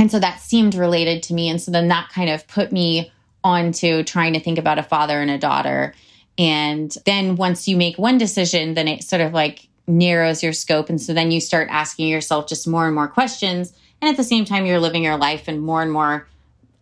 [0.00, 3.10] and so that seemed related to me and so then that kind of put me
[3.42, 5.94] onto trying to think about a father and a daughter.
[6.36, 10.88] And then once you make one decision, then it sort of like narrows your scope.
[10.88, 13.72] And so then you start asking yourself just more and more questions.
[14.00, 16.28] And at the same time, you're living your life and more and more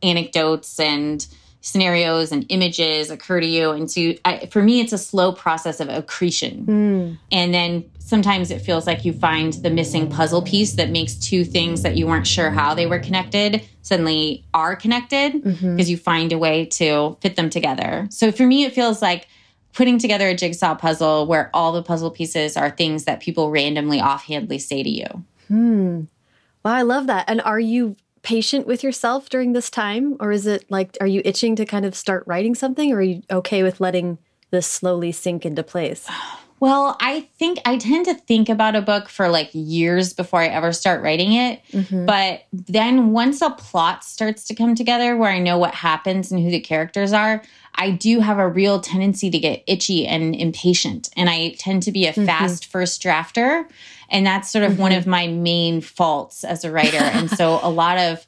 [0.02, 1.26] anecdotes and
[1.66, 3.72] scenarios and images occur to you.
[3.72, 6.64] And so I, for me, it's a slow process of accretion.
[6.64, 7.18] Mm.
[7.32, 11.44] And then sometimes it feels like you find the missing puzzle piece that makes two
[11.44, 15.80] things that you weren't sure how they were connected suddenly are connected because mm-hmm.
[15.80, 18.06] you find a way to fit them together.
[18.10, 19.26] So for me, it feels like
[19.72, 24.00] putting together a jigsaw puzzle where all the puzzle pieces are things that people randomly
[24.00, 25.24] offhandedly say to you.
[25.48, 26.02] Hmm.
[26.64, 27.24] Well, I love that.
[27.28, 27.96] And are you
[28.26, 30.16] patient with yourself during this time?
[30.18, 32.92] Or is it like, are you itching to kind of start writing something?
[32.92, 34.18] Or are you okay with letting
[34.50, 36.08] this slowly sink into place?
[36.58, 40.48] Well, I think I tend to think about a book for like years before I
[40.48, 41.62] ever start writing it.
[41.70, 42.06] Mm-hmm.
[42.06, 46.42] But then once a plot starts to come together where I know what happens and
[46.42, 47.42] who the characters are,
[47.76, 51.10] I do have a real tendency to get itchy and impatient.
[51.16, 52.24] And I tend to be a mm-hmm.
[52.24, 53.68] fast first drafter.
[54.10, 54.82] And that's sort of mm-hmm.
[54.82, 56.96] one of my main faults as a writer.
[56.96, 58.26] and so a lot of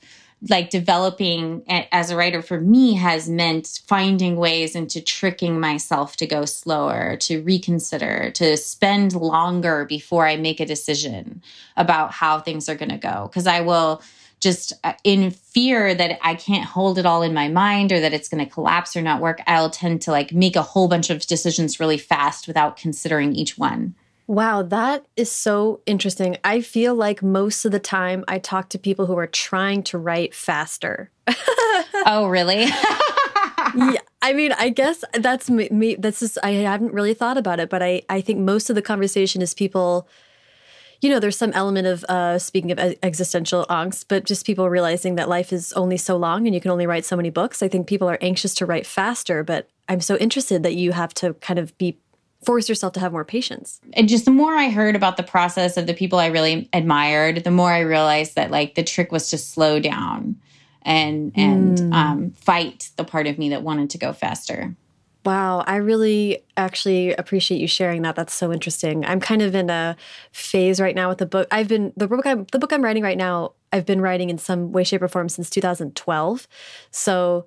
[0.49, 6.27] like developing as a writer for me has meant finding ways into tricking myself to
[6.27, 11.43] go slower, to reconsider, to spend longer before I make a decision
[11.77, 13.29] about how things are going to go.
[13.29, 14.01] Because I will
[14.41, 18.13] just uh, in fear that I can't hold it all in my mind or that
[18.13, 21.11] it's going to collapse or not work, I'll tend to like make a whole bunch
[21.11, 23.97] of decisions really fast without considering each one.
[24.29, 26.37] Wow, that is so interesting.
[26.45, 29.97] I feel like most of the time I talk to people who are trying to
[29.97, 31.11] write faster.
[32.05, 32.65] oh, really?
[33.75, 35.95] yeah, I mean, I guess that's me, me.
[35.95, 38.83] That's just I haven't really thought about it, but I I think most of the
[38.83, 40.07] conversation is people.
[41.01, 45.15] You know, there's some element of uh, speaking of existential angst, but just people realizing
[45.15, 47.63] that life is only so long and you can only write so many books.
[47.63, 51.15] I think people are anxious to write faster, but I'm so interested that you have
[51.15, 51.99] to kind of be
[52.45, 53.81] force yourself to have more patience.
[53.95, 57.45] And just the more I heard about the process of the people I really admired,
[57.45, 60.37] the more I realized that like the trick was to slow down
[60.83, 61.93] and and mm.
[61.93, 64.75] um, fight the part of me that wanted to go faster.
[65.25, 68.15] Wow, I really actually appreciate you sharing that.
[68.15, 69.05] That's so interesting.
[69.05, 69.97] I'm kind of in a
[70.33, 71.49] phase right now with the book.
[71.51, 73.53] I've been the book I'm the book I'm writing right now.
[73.73, 76.49] I've been writing in some way, shape, or form since 2012.
[76.91, 77.47] So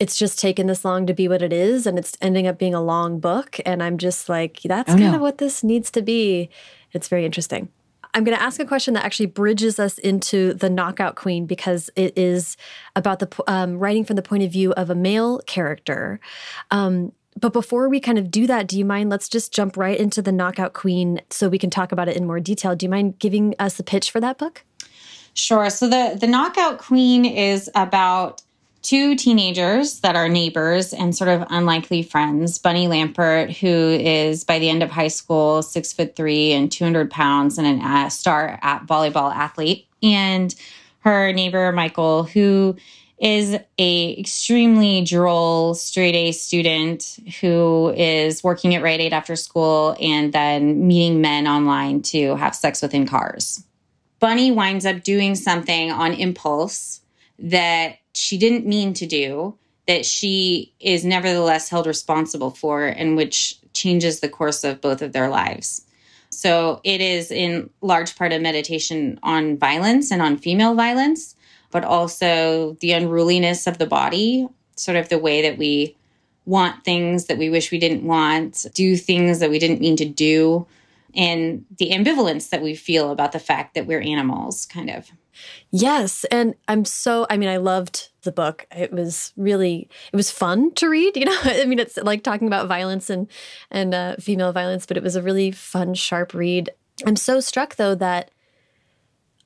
[0.00, 2.74] it's just taken this long to be what it is and it's ending up being
[2.74, 5.14] a long book and i'm just like that's oh, kind no.
[5.14, 6.50] of what this needs to be
[6.92, 7.68] it's very interesting
[8.14, 11.90] i'm going to ask a question that actually bridges us into the knockout queen because
[11.94, 12.56] it is
[12.96, 16.18] about the um, writing from the point of view of a male character
[16.70, 19.08] um, but before we kind of do that, do you mind?
[19.08, 22.26] Let's just jump right into the Knockout Queen so we can talk about it in
[22.26, 22.74] more detail.
[22.74, 24.64] Do you mind giving us the pitch for that book?
[25.34, 25.70] Sure.
[25.70, 28.42] So the the Knockout Queen is about
[28.82, 32.58] two teenagers that are neighbors and sort of unlikely friends.
[32.58, 37.10] Bunny Lampert, who is by the end of high school six foot three and 200
[37.10, 40.54] pounds and an a star at volleyball athlete, and
[41.00, 42.76] her neighbor Michael, who
[43.18, 49.94] is a extremely droll straight A student who is working at Rite Aid after school
[50.00, 53.62] and then meeting men online to have sex within cars.
[54.20, 57.00] Bunny winds up doing something on impulse
[57.38, 59.56] that she didn't mean to do
[59.86, 65.12] that she is nevertheless held responsible for and which changes the course of both of
[65.12, 65.82] their lives.
[66.30, 71.34] So it is in large part a meditation on violence and on female violence,
[71.70, 75.96] but also the unruliness of the body, sort of the way that we
[76.46, 80.04] want things that we wish we didn't want, do things that we didn't mean to
[80.04, 80.66] do,
[81.14, 85.10] and the ambivalence that we feel about the fact that we're animals, kind of.
[85.70, 88.66] Yes, and I'm so I mean I loved the book.
[88.74, 91.38] It was really it was fun to read, you know.
[91.42, 93.28] I mean it's like talking about violence and
[93.70, 96.70] and uh, female violence, but it was a really fun sharp read.
[97.06, 98.30] I'm so struck though that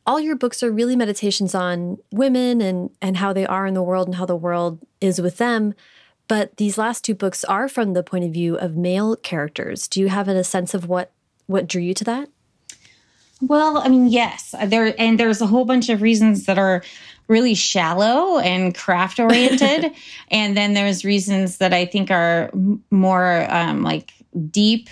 [0.06, 3.82] all your books are really meditations on women and and how they are in the
[3.82, 5.74] world and how the world is with them.
[6.26, 9.86] But these last two books are from the point of view of male characters.
[9.86, 11.12] Do you have a sense of what
[11.46, 12.28] what drew you to that?
[13.40, 16.82] Well, I mean, yes, there and there's a whole bunch of reasons that are
[17.28, 19.92] really shallow and craft oriented,
[20.30, 22.50] and then there's reasons that I think are
[22.90, 24.12] more um, like
[24.50, 24.88] deep.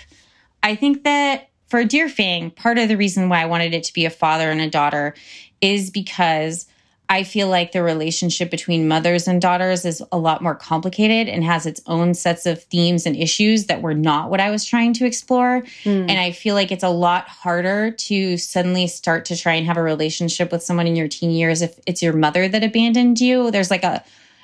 [0.63, 3.93] I think that for Dear Fang, part of the reason why I wanted it to
[3.93, 5.15] be a father and a daughter
[5.61, 6.67] is because
[7.13, 11.45] I feel like the relationship between mothers and daughters is a lot more complicated and
[11.45, 14.95] has its own sets of themes and issues that were not what I was trying
[14.95, 15.61] to explore.
[15.85, 16.09] Mm.
[16.09, 19.77] And I feel like it's a lot harder to suddenly start to try and have
[19.77, 23.51] a relationship with someone in your teen years if it's your mother that abandoned you.
[23.51, 24.03] There's like a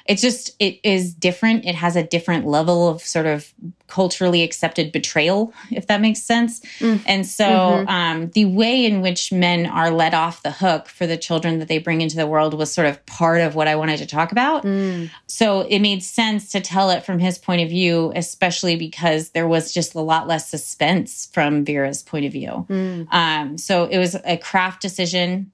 [0.09, 3.52] it's just it is different it has a different level of sort of
[3.86, 7.00] culturally accepted betrayal if that makes sense mm.
[7.06, 7.88] and so mm-hmm.
[7.88, 11.68] um, the way in which men are let off the hook for the children that
[11.68, 14.32] they bring into the world was sort of part of what i wanted to talk
[14.32, 15.09] about mm.
[15.26, 19.46] so it made sense to tell it from his point of view especially because there
[19.46, 23.06] was just a lot less suspense from vera's point of view mm.
[23.12, 25.50] um, so it was a craft decision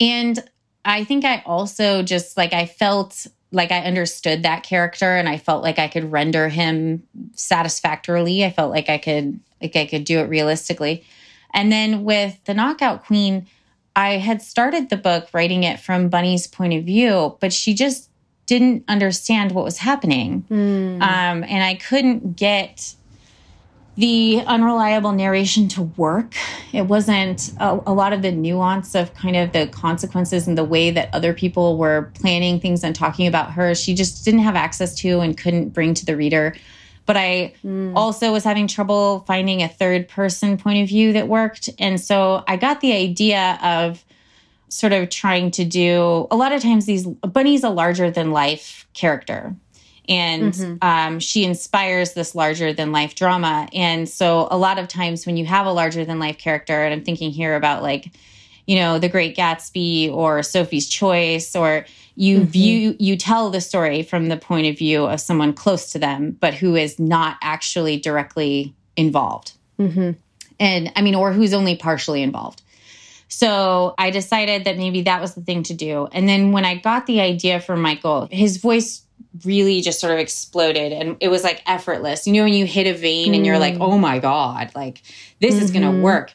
[0.00, 0.42] and
[0.84, 5.38] I think I also just like I felt like I understood that character and I
[5.38, 7.02] felt like I could render him
[7.34, 8.44] satisfactorily.
[8.44, 11.04] I felt like I could like I could do it realistically.
[11.54, 13.46] And then with the Knockout Queen,
[13.94, 18.08] I had started the book writing it from Bunny's point of view, but she just
[18.46, 20.44] didn't understand what was happening.
[20.50, 20.96] Mm.
[20.96, 22.94] Um, and I couldn't get
[23.96, 26.34] the unreliable narration to work.
[26.72, 30.64] It wasn't a, a, lot of the nuance of kind of the consequences and the
[30.64, 33.74] way that other people were planning things and talking about her.
[33.74, 36.54] She just didn't have access to and couldn't bring to the reader.
[37.04, 37.92] But I mm.
[37.94, 41.68] also was having trouble finding a third person point of view that worked.
[41.78, 44.04] And so I got the idea of
[44.68, 48.86] sort of trying to do a lot of times these Bunny's a larger than life
[48.94, 49.54] character
[50.08, 50.76] and mm-hmm.
[50.82, 55.36] um, she inspires this larger than life drama and so a lot of times when
[55.36, 58.10] you have a larger than life character and i'm thinking here about like
[58.66, 62.46] you know the great gatsby or sophie's choice or you mm-hmm.
[62.46, 66.36] view you tell the story from the point of view of someone close to them
[66.40, 70.10] but who is not actually directly involved mm-hmm.
[70.58, 72.62] and i mean or who's only partially involved
[73.32, 76.06] so I decided that maybe that was the thing to do.
[76.12, 79.06] And then when I got the idea for Michael, his voice
[79.44, 82.26] really just sort of exploded and it was like effortless.
[82.26, 83.36] You know, when you hit a vein mm.
[83.36, 85.02] and you're like, oh my God, like
[85.40, 85.64] this mm-hmm.
[85.64, 86.32] is going to work.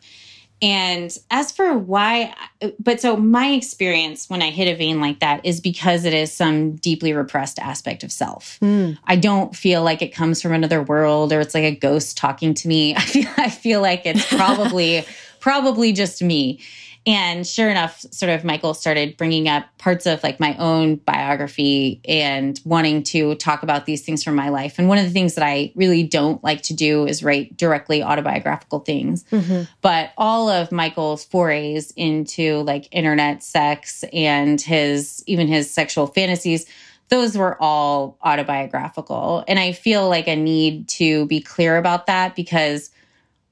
[0.60, 2.34] And as for why,
[2.80, 6.34] but so my experience when I hit a vein like that is because it is
[6.34, 8.58] some deeply repressed aspect of self.
[8.62, 8.98] Mm.
[9.06, 12.56] I don't feel like it comes from another world or it's like a ghost talking
[12.56, 12.96] to me.
[12.98, 15.06] I feel I feel like it's probably
[15.40, 16.60] probably just me.
[17.08, 22.02] And sure enough, sort of Michael started bringing up parts of like my own biography
[22.06, 24.78] and wanting to talk about these things from my life.
[24.78, 28.04] And one of the things that I really don't like to do is write directly
[28.04, 29.24] autobiographical things.
[29.32, 29.64] Mm-hmm.
[29.82, 36.66] But all of Michael's forays into like internet sex and his even his sexual fantasies
[37.10, 39.46] those were all autobiographical.
[39.48, 42.90] And I feel like a need to be clear about that because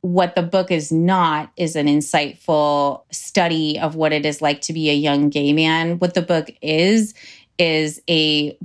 [0.05, 4.71] what the book is not is an insightful study of what it is like to
[4.71, 5.97] be a young gay man.
[5.97, 7.15] What the book is,
[7.57, 8.55] is a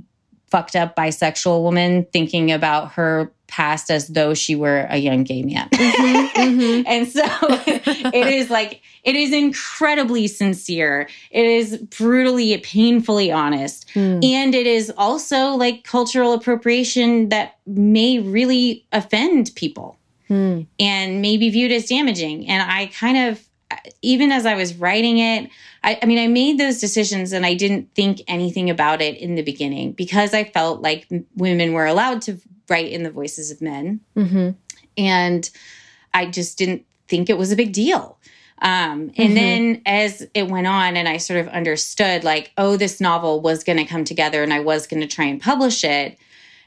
[0.51, 5.41] fucked up bisexual woman thinking about her past as though she were a young gay
[5.41, 5.67] man.
[5.69, 6.83] Mm-hmm, mm-hmm.
[6.87, 7.23] and so
[8.13, 11.09] it is like, it is incredibly sincere.
[11.31, 13.87] It is brutally, painfully honest.
[13.95, 14.23] Mm.
[14.23, 19.97] And it is also like cultural appropriation that may really offend people
[20.31, 20.65] mm.
[20.79, 22.47] and maybe viewed as damaging.
[22.47, 23.45] And I kind of,
[24.01, 25.49] even as I was writing it,
[25.83, 29.35] I, I, mean, I made those decisions and I didn't think anything about it in
[29.35, 33.61] the beginning because I felt like women were allowed to write in the voices of
[33.61, 33.99] men.
[34.15, 34.51] Mm-hmm.
[34.97, 35.49] And
[36.13, 38.17] I just didn't think it was a big deal.
[38.61, 39.33] Um, and mm-hmm.
[39.33, 43.63] then as it went on and I sort of understood, like, oh, this novel was
[43.63, 46.17] going to come together and I was going to try and publish it.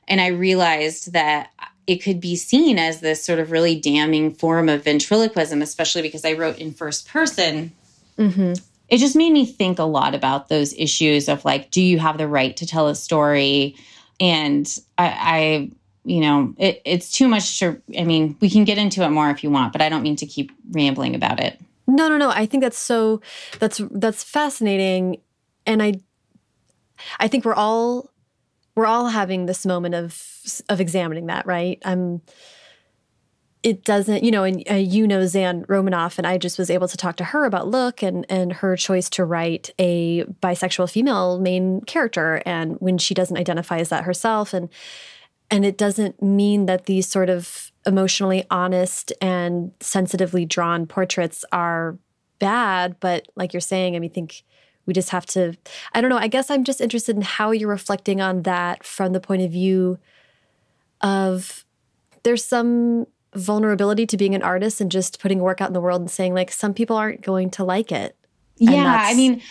[0.09, 1.51] And I realized that
[1.87, 6.25] it could be seen as this sort of really damning form of ventriloquism, especially because
[6.25, 7.73] I wrote in first person.
[8.19, 8.55] Mm-hmm.
[8.89, 12.19] It just made me think a lot about those issues of like, do you have
[12.19, 13.77] the right to tell a story?
[14.21, 14.67] And
[14.99, 15.71] I, I
[16.05, 19.31] you know, it, it's too much to, I mean, we can get into it more
[19.31, 21.59] if you want, but I don't mean to keep rambling about it.
[21.87, 22.31] No, no, no.
[22.31, 23.21] I think that's so,
[23.59, 25.21] that's, that's fascinating.
[25.67, 25.95] And I,
[27.19, 28.11] I think we're all,
[28.75, 30.21] we're all having this moment of
[30.69, 31.81] of examining that, right?
[31.85, 32.23] I'm
[33.65, 36.87] it doesn't, you know, and uh, you know Zan Romanoff, and I just was able
[36.87, 41.41] to talk to her about Look and and her choice to write a bisexual female
[41.41, 44.69] main character, and when she doesn't identify as that herself, and
[45.51, 51.99] and it doesn't mean that these sort of emotionally honest and sensitively drawn portraits are
[52.39, 54.43] bad, but like you're saying, I mean, think
[54.87, 55.57] we just have to.
[55.93, 56.19] I don't know.
[56.19, 59.51] I guess I'm just interested in how you're reflecting on that from the point of
[59.51, 59.99] view
[61.01, 61.65] of
[62.23, 66.01] there's some vulnerability to being an artist and just putting work out in the world
[66.01, 68.17] and saying like some people aren't going to like it.
[68.57, 69.43] Yeah, I mean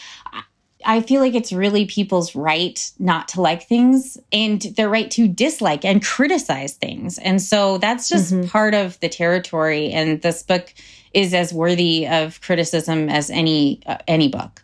[0.86, 5.27] I feel like it's really people's right not to like things and their right to
[5.27, 7.17] dislike and criticize things.
[7.19, 8.47] And so that's just mm-hmm.
[8.47, 10.73] part of the territory and this book
[11.13, 14.63] is as worthy of criticism as any uh, any book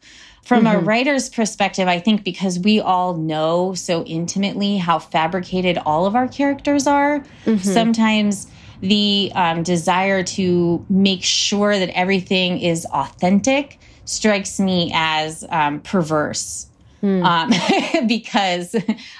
[0.49, 0.77] from mm-hmm.
[0.77, 6.15] a writer's perspective, I think because we all know so intimately how fabricated all of
[6.15, 7.57] our characters are, mm-hmm.
[7.57, 8.47] sometimes
[8.81, 16.65] the um, desire to make sure that everything is authentic strikes me as um, perverse.
[17.01, 17.23] Hmm.
[17.23, 17.51] Um,
[18.07, 18.75] because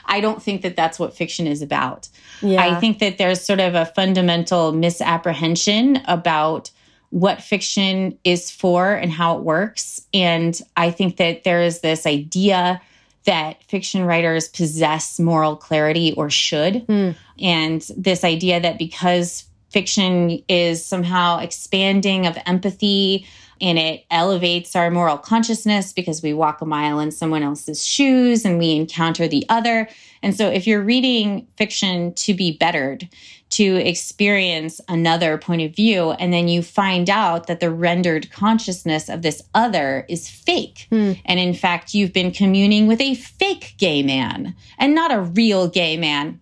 [0.05, 2.09] I don't think that that's what fiction is about.
[2.41, 2.61] Yeah.
[2.61, 6.71] I think that there's sort of a fundamental misapprehension about
[7.09, 10.01] what fiction is for and how it works.
[10.13, 12.81] And I think that there is this idea
[13.25, 16.87] that fiction writers possess moral clarity or should.
[16.87, 17.15] Mm.
[17.39, 23.27] And this idea that because fiction is somehow expanding of empathy
[23.61, 28.45] and it elevates our moral consciousness because we walk a mile in someone else's shoes
[28.45, 29.89] and we encounter the other.
[30.23, 33.09] And so, if you're reading fiction to be bettered,
[33.49, 39.09] to experience another point of view, and then you find out that the rendered consciousness
[39.09, 40.87] of this other is fake.
[40.89, 41.13] Hmm.
[41.25, 45.67] And in fact, you've been communing with a fake gay man and not a real
[45.67, 46.39] gay man,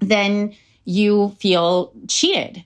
[0.00, 2.64] then you feel cheated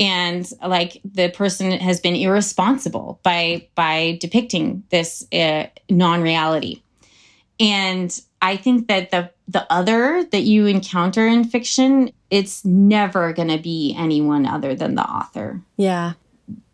[0.00, 6.82] and like the person has been irresponsible by by depicting this uh, non-reality
[7.60, 13.48] and i think that the the other that you encounter in fiction it's never going
[13.48, 16.12] to be anyone other than the author yeah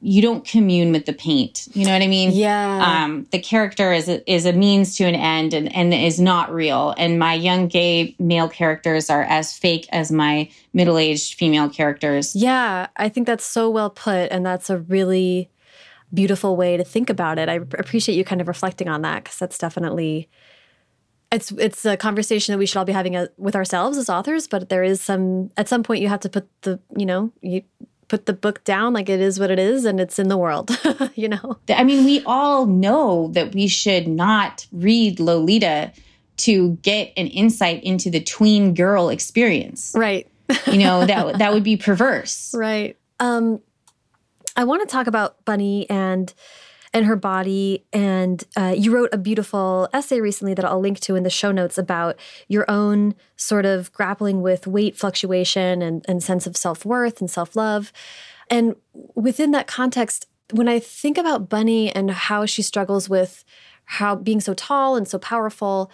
[0.06, 1.66] you don't commune with the paint.
[1.72, 2.30] You know what I mean?
[2.30, 3.04] Yeah.
[3.04, 6.54] Um, the character is a, is a means to an end and, and is not
[6.54, 6.94] real.
[6.96, 12.36] And my young gay male characters are as fake as my middle aged female characters.
[12.36, 15.50] Yeah, I think that's so well put, and that's a really
[16.14, 17.48] beautiful way to think about it.
[17.48, 20.28] I appreciate you kind of reflecting on that because that's definitely
[21.32, 24.08] it's it's a conversation that we should all be having a, uh, with ourselves as
[24.08, 24.46] authors.
[24.46, 27.62] But there is some at some point you have to put the you know you
[28.08, 30.78] put the book down like it is what it is and it's in the world,
[31.16, 31.58] you know?
[31.68, 35.92] I mean, we all know that we should not read Lolita
[36.36, 39.92] to get an insight into the tween girl experience.
[39.96, 40.30] Right.
[40.66, 42.54] you know, that that would be perverse.
[42.54, 42.96] Right.
[43.18, 43.60] Um
[44.56, 46.32] I want to talk about Bunny and
[46.96, 47.84] and her body.
[47.92, 51.52] And uh, you wrote a beautiful essay recently that I'll link to in the show
[51.52, 52.18] notes about
[52.48, 57.30] your own sort of grappling with weight fluctuation and, and sense of self worth and
[57.30, 57.92] self love.
[58.48, 58.76] And
[59.14, 63.44] within that context, when I think about Bunny and how she struggles with
[63.84, 65.90] how being so tall and so powerful,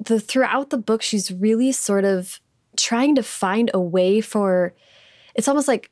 [0.00, 2.40] the throughout the book, she's really sort of
[2.78, 4.72] trying to find a way for
[5.34, 5.90] it's almost like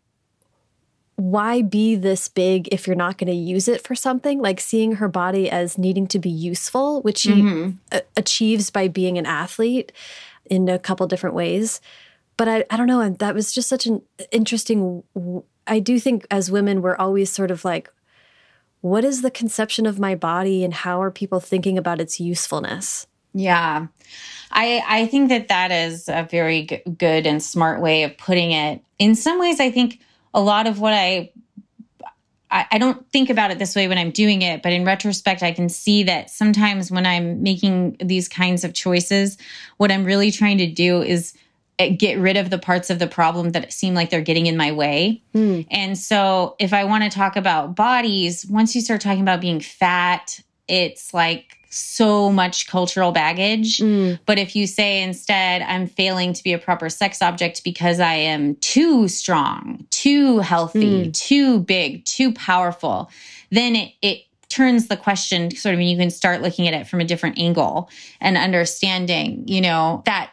[1.20, 4.40] why be this big if you're not going to use it for something?
[4.40, 7.70] Like seeing her body as needing to be useful, which she mm-hmm.
[7.92, 9.92] a- achieves by being an athlete
[10.46, 11.80] in a couple different ways.
[12.36, 13.08] But I, I don't know.
[13.10, 14.02] That was just such an
[14.32, 15.02] interesting.
[15.66, 17.92] I do think as women, we're always sort of like,
[18.80, 23.06] what is the conception of my body and how are people thinking about its usefulness?
[23.34, 23.86] Yeah.
[24.50, 28.52] I I think that that is a very g- good and smart way of putting
[28.52, 28.82] it.
[28.98, 30.00] In some ways I think
[30.34, 31.32] a lot of what I,
[32.50, 35.42] I I don't think about it this way when I'm doing it, but in retrospect,
[35.42, 39.38] I can see that sometimes when I'm making these kinds of choices,
[39.76, 41.34] what I'm really trying to do is
[41.78, 44.56] eh, get rid of the parts of the problem that seem like they're getting in
[44.56, 45.22] my way.
[45.34, 45.66] Mm.
[45.70, 49.60] And so, if I want to talk about bodies, once you start talking about being
[49.60, 53.78] fat, it's like so much cultural baggage.
[53.78, 54.18] Mm.
[54.26, 58.14] But if you say instead, I'm failing to be a proper sex object because I
[58.14, 61.14] am too strong, too healthy, mm.
[61.14, 63.10] too big, too powerful,
[63.50, 67.00] then it, it turns the question sort of, you can start looking at it from
[67.00, 67.88] a different angle
[68.20, 70.30] and understanding, you know, that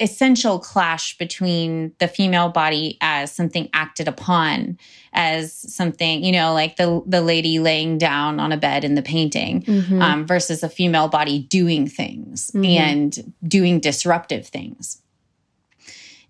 [0.00, 4.78] essential clash between the female body as something acted upon
[5.12, 9.02] as something you know like the the lady laying down on a bed in the
[9.02, 10.00] painting mm-hmm.
[10.00, 12.64] um, versus a female body doing things mm-hmm.
[12.64, 15.02] and doing disruptive things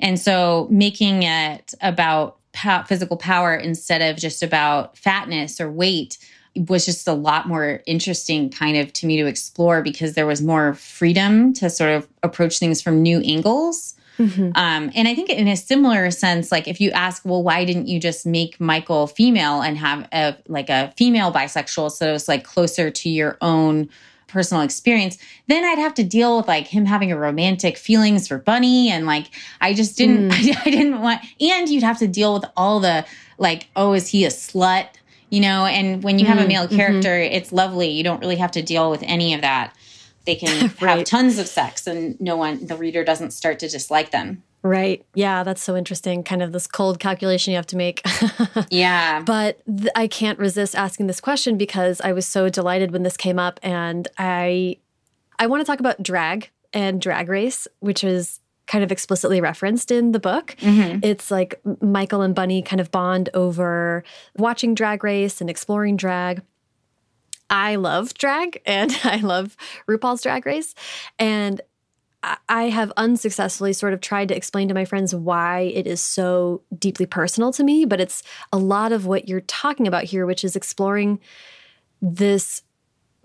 [0.01, 2.39] and so making it about
[2.89, 6.19] physical power instead of just about fatness or weight
[6.57, 10.43] was just a lot more interesting kind of to me to explore because there was
[10.43, 13.95] more freedom to sort of approach things from new angles.
[14.19, 14.51] Mm-hmm.
[14.55, 17.87] Um, and I think in a similar sense, like if you ask, well, why didn't
[17.87, 22.45] you just make Michael female and have a like a female bisexual so it's like
[22.45, 23.89] closer to your own
[24.27, 25.19] personal experience,
[25.49, 29.07] then I'd have to deal with like him having a romantic feelings for Bunny and
[29.07, 29.27] like
[29.61, 30.57] I just didn't mm.
[30.57, 33.07] I, I didn't want and you'd have to deal with all the
[33.39, 34.87] like, oh, is he a slut?
[35.31, 36.77] You know and when you have a mm, male mm-hmm.
[36.77, 37.35] character mm-hmm.
[37.35, 39.75] it's lovely you don't really have to deal with any of that
[40.27, 40.99] they can right.
[40.99, 45.05] have tons of sex and no one the reader doesn't start to dislike them Right.
[45.15, 46.23] Yeah, that's so interesting.
[46.23, 48.03] Kind of this cold calculation you have to make.
[48.71, 49.23] yeah.
[49.23, 53.17] But th- I can't resist asking this question because I was so delighted when this
[53.17, 54.77] came up and I
[55.39, 58.40] I want to talk about drag and drag race, which is
[58.71, 60.55] kind of explicitly referenced in the book.
[60.61, 61.01] Mm-hmm.
[61.03, 64.05] It's like Michael and Bunny kind of bond over
[64.37, 66.43] watching drag race and exploring drag.
[67.51, 69.57] I love drag and I love
[69.89, 70.77] RuPaul's Drag Race.
[71.19, 71.61] And
[72.49, 76.63] I have unsuccessfully sort of tried to explain to my friends why it is so
[76.79, 78.23] deeply personal to me, but it's
[78.53, 81.19] a lot of what you're talking about here, which is exploring
[82.01, 82.63] this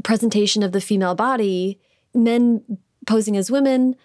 [0.03, 1.79] presentation of the female body,
[2.15, 2.63] men
[3.05, 3.95] posing as women.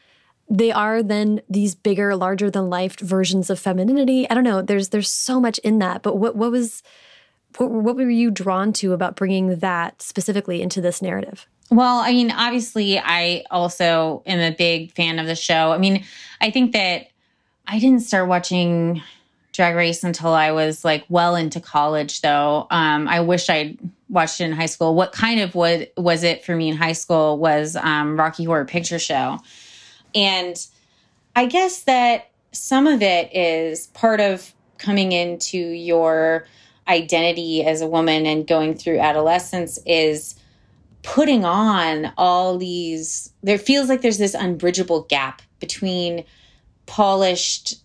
[0.51, 4.29] They are then these bigger, larger than life versions of femininity.
[4.29, 4.63] I don't know.
[4.63, 6.03] There's there's so much in that.
[6.03, 6.83] But what what was
[7.57, 11.47] what, what were you drawn to about bringing that specifically into this narrative?
[11.71, 15.71] Well, I mean, obviously, I also am a big fan of the show.
[15.71, 16.05] I mean,
[16.41, 17.07] I think that
[17.69, 19.03] I didn't start watching
[19.53, 22.67] Drag Race until I was like well into college, though.
[22.71, 23.79] Um, I wish I'd
[24.09, 24.97] watched it in high school.
[24.97, 28.65] What kind of what was it for me in high school was um, Rocky Horror
[28.65, 29.39] Picture Show,
[30.15, 30.67] and
[31.37, 36.47] I guess that some of it is part of coming into your
[36.89, 40.35] identity as a woman and going through adolescence is
[41.03, 46.25] putting on all these there feels like there's this unbridgeable gap between
[46.87, 47.77] polished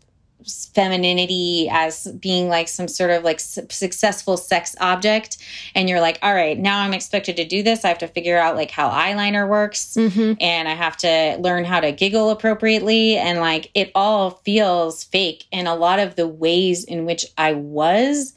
[0.74, 5.38] femininity as being like some sort of like su- successful sex object.
[5.74, 7.86] And you're like all right now i'm expected to do this.
[7.86, 9.96] I have to figure out like how eyeliner works.
[9.96, 10.34] Mm-hmm.
[10.42, 13.18] and i have to learn how to giggle appropriately.
[13.18, 15.46] And like it all feels fake.
[15.52, 18.34] And a lot of the ways in which i was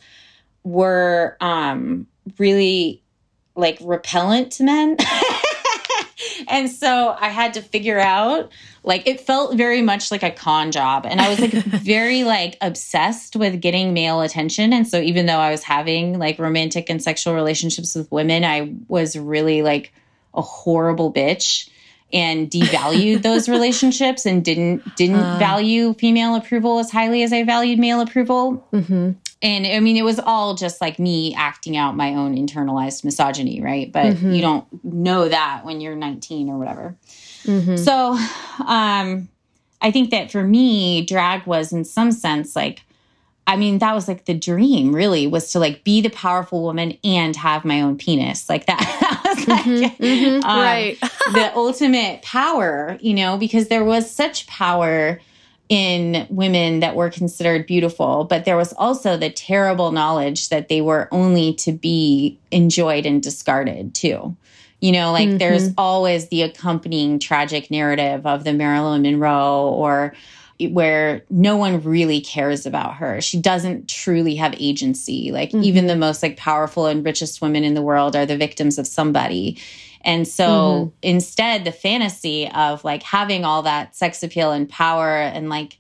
[0.65, 2.07] were um
[2.39, 3.03] really
[3.57, 4.97] like repellent to men.
[6.49, 8.51] and so I had to figure out
[8.83, 11.07] like it felt very much like a con job.
[11.07, 14.73] And I was like very like obsessed with getting male attention.
[14.73, 18.75] And so even though I was having like romantic and sexual relationships with women I
[18.89, 19.93] was really like
[20.35, 21.69] a horrible bitch
[22.13, 27.43] and devalued those relationships and didn't didn't uh, value female approval as highly as I
[27.45, 28.67] valued male approval.
[28.73, 33.05] Mm-hmm and I mean, it was all just like me acting out my own internalized
[33.05, 33.91] misogyny, right?
[33.93, 34.33] But mm-hmm.
[34.33, 36.97] you don't know that when you're 19 or whatever.
[37.45, 37.77] Mm-hmm.
[37.77, 38.19] So,
[38.67, 39.29] um,
[39.81, 42.83] I think that for me, drag was in some sense like,
[43.47, 46.99] I mean, that was like the dream really was to like be the powerful woman
[47.03, 48.49] and have my own penis.
[48.49, 50.45] Like that, that was like mm-hmm, mm-hmm.
[50.45, 50.99] um, right.
[51.33, 55.21] the ultimate power, you know, because there was such power
[55.69, 60.81] in women that were considered beautiful, but there was also the terrible knowledge that they
[60.81, 64.35] were only to be enjoyed and discarded too.
[64.81, 65.39] You know, like mm-hmm.
[65.39, 70.15] there's always the accompanying tragic narrative of the Marilyn Monroe or
[70.71, 73.21] where no one really cares about her.
[73.21, 75.31] She doesn't truly have agency.
[75.33, 75.65] Like mm-hmm.
[75.65, 78.87] even the most like powerful and richest women in the world are the victims of
[78.87, 79.59] somebody.
[80.03, 80.89] And so mm-hmm.
[81.03, 85.79] instead, the fantasy of like having all that sex appeal and power and like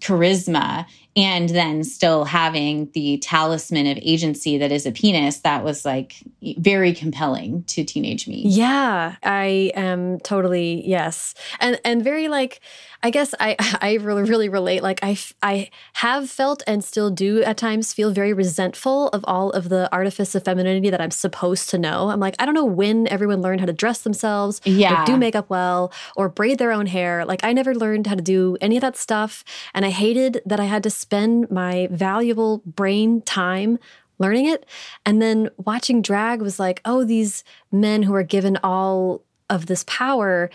[0.00, 0.86] charisma
[1.16, 6.14] and then still having the talisman of agency that is a penis that was like
[6.58, 12.60] very compelling to teenage me yeah i am totally yes and and very like
[13.02, 14.82] I guess I I really really relate.
[14.82, 19.50] Like I I have felt and still do at times feel very resentful of all
[19.50, 22.10] of the artifice of femininity that I'm supposed to know.
[22.10, 25.48] I'm like I don't know when everyone learned how to dress themselves, yeah, do makeup
[25.48, 27.24] well, or braid their own hair.
[27.24, 29.44] Like I never learned how to do any of that stuff,
[29.74, 33.78] and I hated that I had to spend my valuable brain time
[34.18, 34.66] learning it.
[35.06, 39.82] And then watching drag was like, oh, these men who are given all of this
[39.88, 40.50] power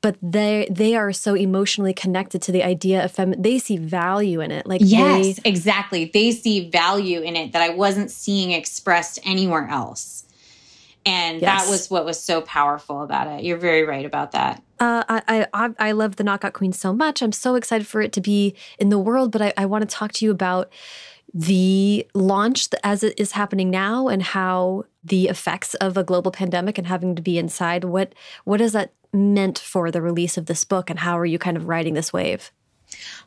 [0.00, 4.40] but they they are so emotionally connected to the idea of fem they see value
[4.40, 8.52] in it like yes they, exactly they see value in it that i wasn't seeing
[8.52, 10.24] expressed anywhere else
[11.06, 11.64] and yes.
[11.64, 15.46] that was what was so powerful about it you're very right about that uh, I,
[15.52, 17.20] I I love the Knockout Queen so much.
[17.20, 19.92] I'm so excited for it to be in the world, but I, I want to
[19.92, 20.70] talk to you about
[21.34, 26.78] the launch as it is happening now and how the effects of a global pandemic
[26.78, 28.14] and having to be inside what
[28.44, 31.56] what does that meant for the release of this book and how are you kind
[31.56, 32.52] of riding this wave?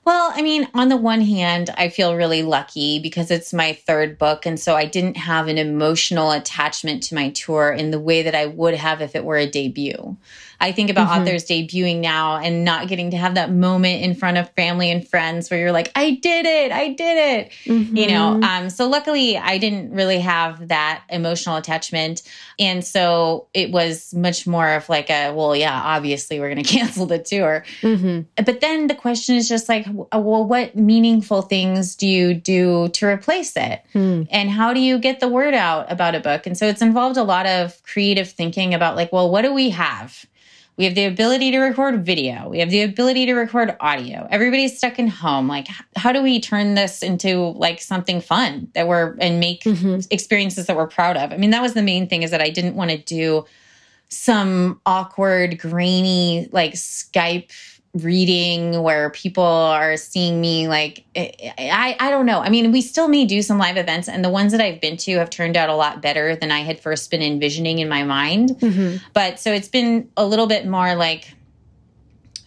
[0.06, 4.18] Well, I mean, on the one hand, I feel really lucky because it's my third
[4.18, 4.46] book.
[4.46, 8.34] And so I didn't have an emotional attachment to my tour in the way that
[8.34, 10.18] I would have if it were a debut.
[10.62, 11.24] I think about mm-hmm.
[11.24, 15.06] authors debuting now and not getting to have that moment in front of family and
[15.06, 17.52] friends where you're like, I did it, I did it.
[17.66, 17.98] Mm-hmm.
[17.98, 18.44] You know, mm-hmm.
[18.44, 22.22] um, so luckily I didn't really have that emotional attachment.
[22.60, 26.70] And so it was much more of like a, well, yeah, obviously we're going to
[26.70, 27.66] cancel the tour.
[27.82, 28.44] Mm-hmm.
[28.44, 33.08] But then the question is just like, well, what meaningful things do you do to
[33.08, 33.82] replace it?
[33.96, 34.28] Mm.
[34.30, 36.46] And how do you get the word out about a book?
[36.46, 39.72] And so it's involved a lot of creative thinking about like, well, what do we
[39.72, 40.26] have?
[40.82, 42.50] We have the ability to record video.
[42.50, 44.28] We have the ability to record audio.
[44.32, 45.48] Everybody's stuck in home.
[45.48, 50.00] Like, how do we turn this into like something fun that we're and make mm-hmm.
[50.10, 51.32] experiences that we're proud of?
[51.32, 53.46] I mean, that was the main thing is that I didn't want to do
[54.10, 57.52] some awkward, grainy, like Skype
[57.94, 62.40] reading where people are seeing me like I I don't know.
[62.40, 64.98] I mean, we still may do some live events and the ones that I've been
[64.98, 68.04] to have turned out a lot better than I had first been envisioning in my
[68.04, 68.50] mind.
[68.50, 68.98] Mm-hmm.
[69.14, 71.34] But so it's been a little bit more like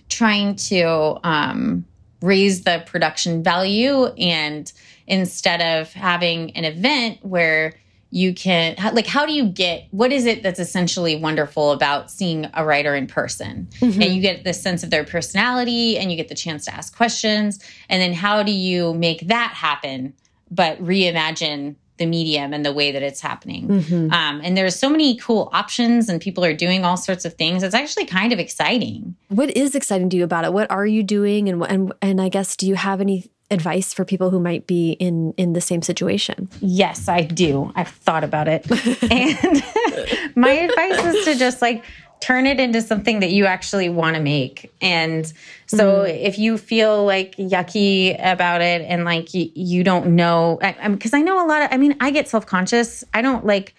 [0.09, 1.85] trying to um
[2.23, 4.73] raise the production value and
[5.07, 7.75] instead of having an event where
[8.15, 12.49] you can like how do you get what is it that's essentially wonderful about seeing
[12.55, 13.69] a writer in person?
[13.81, 14.01] Mm-hmm.
[14.01, 16.97] and you get the sense of their personality and you get the chance to ask
[16.97, 17.59] questions.
[17.89, 20.15] And then how do you make that happen
[20.49, 23.67] but reimagine the medium and the way that it's happening?
[23.67, 24.13] Mm-hmm.
[24.13, 27.65] um, and there's so many cool options and people are doing all sorts of things.
[27.65, 29.17] It's actually kind of exciting.
[29.29, 30.53] What is exciting to you about it?
[30.53, 31.49] What are you doing?
[31.49, 34.93] And and, and i guess do you have any advice for people who might be
[34.93, 36.49] in in the same situation?
[36.61, 37.73] Yes, I do.
[37.75, 38.71] I've thought about it.
[39.11, 41.85] and my advice is to just like
[42.21, 44.73] turn it into something that you actually want to make.
[44.81, 45.31] And
[45.67, 46.23] so mm.
[46.23, 50.59] if you feel like yucky about it and like you, you don't know,
[50.89, 53.05] because I, I, I know a lot of, I mean, I get self conscious.
[53.13, 53.75] I don't like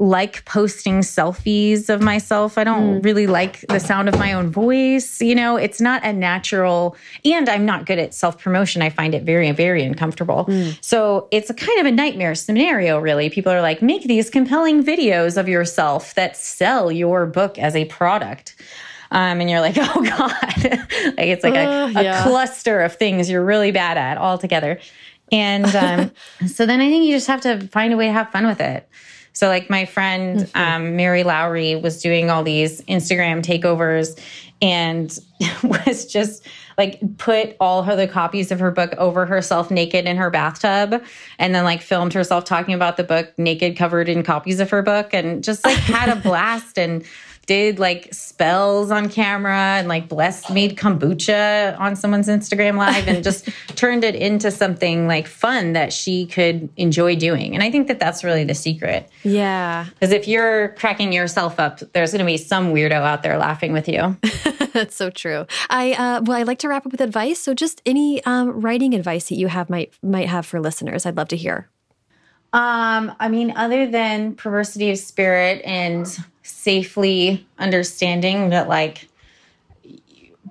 [0.00, 2.56] like posting selfies of myself.
[2.56, 3.04] I don't mm.
[3.04, 5.20] really like the sound of my own voice.
[5.20, 8.82] You know, it's not a natural, and I'm not good at self promotion.
[8.82, 10.46] I find it very, very uncomfortable.
[10.46, 10.78] Mm.
[10.82, 13.28] So it's a kind of a nightmare scenario, really.
[13.30, 17.84] People are like, make these compelling videos of yourself that sell your book as a
[17.84, 18.56] product.
[19.12, 20.64] Um, and you're like, oh God,
[21.16, 22.22] like it's like uh, a, a yeah.
[22.22, 24.80] cluster of things you're really bad at all together.
[25.32, 26.12] And um,
[26.46, 28.60] so then I think you just have to find a way to have fun with
[28.60, 28.88] it.
[29.40, 30.58] So, like my friend mm-hmm.
[30.58, 34.20] um, Mary Lowry was doing all these Instagram takeovers
[34.60, 35.18] and
[35.62, 36.46] was just
[36.76, 41.02] like put all her the copies of her book over herself naked in her bathtub
[41.38, 44.82] and then like filmed herself talking about the book naked covered in copies of her
[44.82, 47.02] book and just like had a blast and
[47.50, 53.24] did like spells on camera and like blessed made kombucha on someone's Instagram live and
[53.24, 57.54] just turned it into something like fun that she could enjoy doing.
[57.54, 59.10] And I think that that's really the secret.
[59.24, 59.86] Yeah.
[59.94, 63.72] Because if you're cracking yourself up, there's going to be some weirdo out there laughing
[63.72, 64.16] with you.
[64.72, 65.44] that's so true.
[65.68, 67.40] I uh, well, I like to wrap up with advice.
[67.40, 71.16] So just any um, writing advice that you have might might have for listeners, I'd
[71.16, 71.69] love to hear.
[72.52, 76.06] Um, I mean, other than perversity of spirit and
[76.42, 79.08] safely understanding that like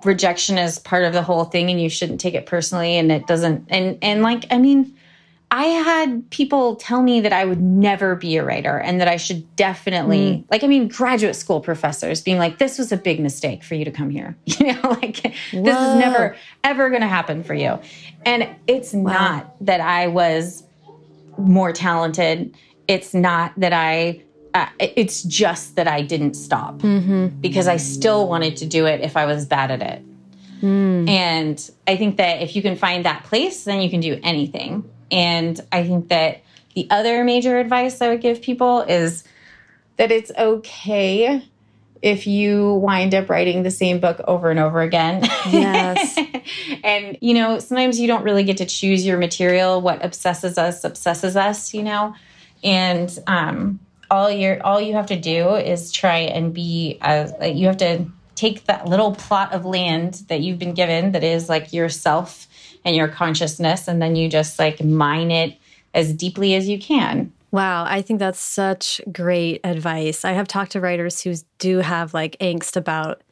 [0.04, 3.26] rejection is part of the whole thing and you shouldn't take it personally and it
[3.26, 4.96] doesn't and and like I mean
[5.52, 9.16] I had people tell me that I would never be a writer and that I
[9.16, 10.44] should definitely mm.
[10.50, 13.84] like I mean graduate school professors being like this was a big mistake for you
[13.84, 14.36] to come here.
[14.46, 15.18] You know like
[15.52, 15.62] Whoa.
[15.62, 17.78] this is never ever going to happen for you.
[18.24, 19.12] And it's wow.
[19.12, 20.62] not that I was
[21.40, 22.56] more talented.
[22.88, 24.22] It's not that I
[24.52, 27.28] uh, it's just that I didn't stop mm-hmm.
[27.40, 30.04] because I still wanted to do it if I was bad at it.
[30.60, 31.08] Mm.
[31.08, 34.90] And I think that if you can find that place, then you can do anything.
[35.10, 36.42] And I think that
[36.74, 39.24] the other major advice I would give people is
[39.96, 41.44] that it's okay
[42.02, 45.22] if you wind up writing the same book over and over again.
[45.50, 46.18] Yes.
[46.84, 49.80] and, you know, sometimes you don't really get to choose your material.
[49.80, 52.14] What obsesses us, obsesses us, you know?
[52.62, 57.44] And, um, all you all you have to do is try and be as uh,
[57.44, 58.04] you have to
[58.34, 62.48] take that little plot of land that you've been given that is like yourself
[62.84, 65.56] and your consciousness and then you just like mine it
[65.94, 70.24] as deeply as you can Wow, I think that's such great advice.
[70.24, 73.22] I have talked to writers who do have like angst about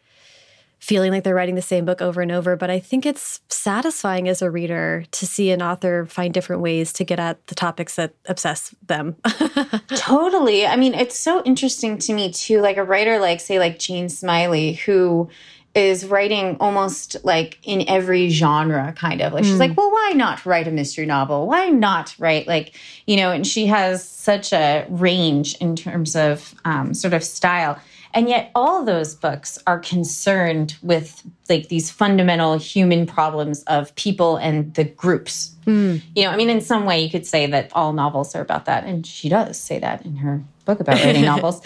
[0.81, 2.57] feeling like they're writing the same book over and over.
[2.57, 6.93] But I think it's satisfying as a reader to see an author find different ways
[6.95, 9.17] to get at the topics that obsess them.
[9.97, 10.67] totally.
[10.67, 12.61] I mean, it's so interesting to me too.
[12.61, 15.29] Like a writer, like say, like Jane Smiley, who
[15.75, 19.61] is writing almost like in every genre kind of like she's mm.
[19.61, 22.75] like well why not write a mystery novel why not write like
[23.07, 27.79] you know and she has such a range in terms of um, sort of style
[28.15, 34.37] And yet all those books are concerned with like these fundamental human problems of people
[34.37, 35.55] and the groups.
[35.67, 36.03] Mm.
[36.17, 38.65] You know, I mean, in some way you could say that all novels are about
[38.65, 38.85] that.
[38.85, 41.61] And she does say that in her book about writing novels.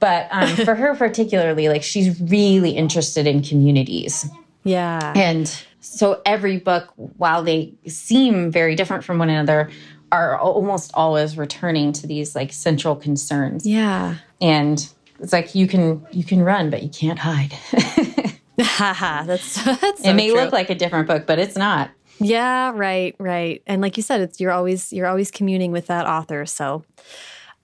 [0.00, 4.28] But um, for her particularly, like she's really interested in communities.
[4.64, 5.12] Yeah.
[5.14, 9.70] And so every book, while they seem very different from one another,
[10.12, 13.66] are almost always returning to these like central concerns.
[13.66, 14.16] Yeah.
[14.40, 14.90] And
[15.20, 17.52] it's like you can you can run, but you can't hide.
[18.78, 20.40] that's that's so it may true.
[20.40, 21.90] look like a different book, but it's not.
[22.18, 23.62] Yeah, right, right.
[23.66, 26.44] And like you said, it's you're always you're always communing with that author.
[26.46, 26.84] So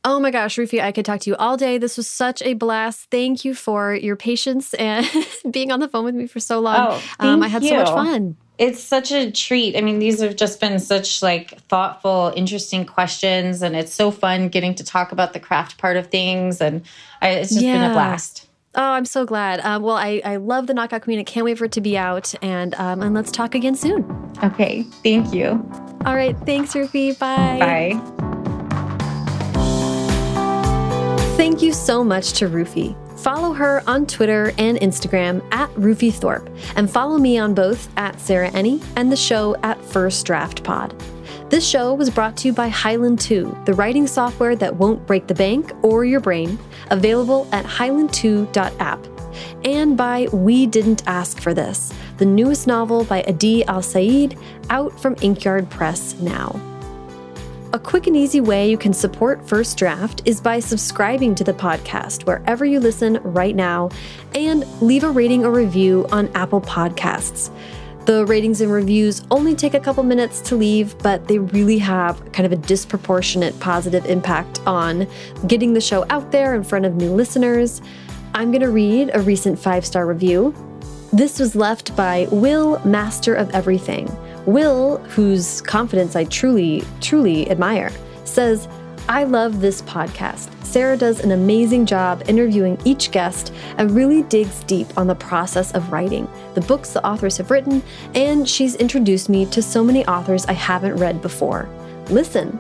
[0.09, 1.79] Oh my gosh, Rufi, I could talk to you all day.
[1.79, 3.09] This was such a blast.
[3.11, 5.05] Thank you for your patience and
[5.51, 6.77] being on the phone with me for so long.
[6.79, 7.71] Oh, um, I had you.
[7.71, 8.37] so much fun.
[8.57, 9.77] It's such a treat.
[9.77, 14.49] I mean, these have just been such like thoughtful, interesting questions, and it's so fun
[14.49, 16.83] getting to talk about the craft part of things, and
[17.21, 17.73] I, it's just yeah.
[17.73, 18.49] been a blast.
[18.77, 19.59] Oh, I'm so glad.
[19.59, 21.19] Uh, well, I, I love the Knockout Queen.
[21.19, 24.05] I can't wait for it to be out, and um, and let's talk again soon.
[24.45, 25.69] Okay, thank you.
[26.05, 27.19] All right, thanks, Rufi.
[27.19, 27.59] Bye.
[27.59, 28.33] Bye.
[31.37, 32.97] Thank you so much to Rufi.
[33.19, 38.19] Follow her on Twitter and Instagram at Rufi Thorpe, and follow me on both at
[38.19, 40.99] Sarah Enni and the show at First Draft Pod.
[41.51, 45.27] This show was brought to you by Highland 2, the writing software that won't break
[45.27, 46.59] the bank or your brain,
[46.91, 49.07] available at highland2.app,
[49.67, 54.39] and by We Didn't Ask for This, the newest novel by Adi Alsaid,
[54.71, 56.76] out from Inkyard Press now.
[57.77, 61.53] A quick and easy way you can support First Draft is by subscribing to the
[61.53, 63.91] podcast wherever you listen right now
[64.35, 67.55] and leave a rating or review on Apple Podcasts.
[68.07, 72.33] The ratings and reviews only take a couple minutes to leave, but they really have
[72.33, 75.07] kind of a disproportionate positive impact on
[75.47, 77.83] getting the show out there in front of new listeners.
[78.33, 80.55] I'm going to read a recent five star review.
[81.13, 84.09] This was left by Will, Master of Everything.
[84.47, 87.91] Will, whose confidence I truly, truly admire,
[88.25, 88.69] says,
[89.09, 90.51] I love this podcast.
[90.65, 95.73] Sarah does an amazing job interviewing each guest and really digs deep on the process
[95.75, 97.83] of writing, the books the authors have written,
[98.15, 101.69] and she's introduced me to so many authors I haven't read before.
[102.09, 102.59] Listen.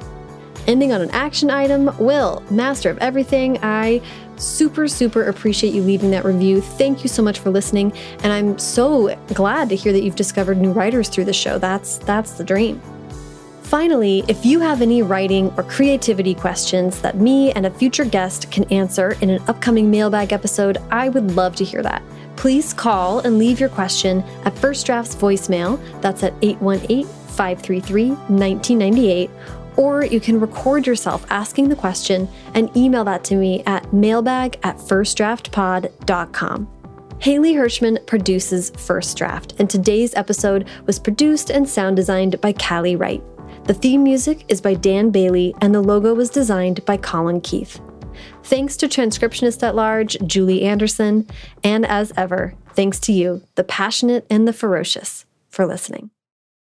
[0.66, 4.00] Ending on an action item, Will, master of everything, I
[4.36, 6.60] super, super appreciate you leaving that review.
[6.60, 7.92] Thank you so much for listening.
[8.22, 11.58] And I'm so glad to hear that you've discovered new writers through the show.
[11.58, 12.80] That's that's the dream.
[13.62, 18.48] Finally, if you have any writing or creativity questions that me and a future guest
[18.52, 22.00] can answer in an upcoming mailbag episode, I would love to hear that.
[22.36, 25.80] Please call and leave your question at First Draft's voicemail.
[26.00, 29.30] That's at 818 533 1998
[29.76, 34.58] or you can record yourself asking the question and email that to me at mailbag
[34.62, 36.68] at firstdraftpod.com.
[37.18, 42.96] Haley Hirschman produces First Draft, and today's episode was produced and sound designed by Callie
[42.96, 43.22] Wright.
[43.64, 47.80] The theme music is by Dan Bailey, and the logo was designed by Colin Keith.
[48.44, 51.26] Thanks to transcriptionist at large, Julie Anderson,
[51.64, 56.10] and as ever, thanks to you, the passionate and the ferocious, for listening.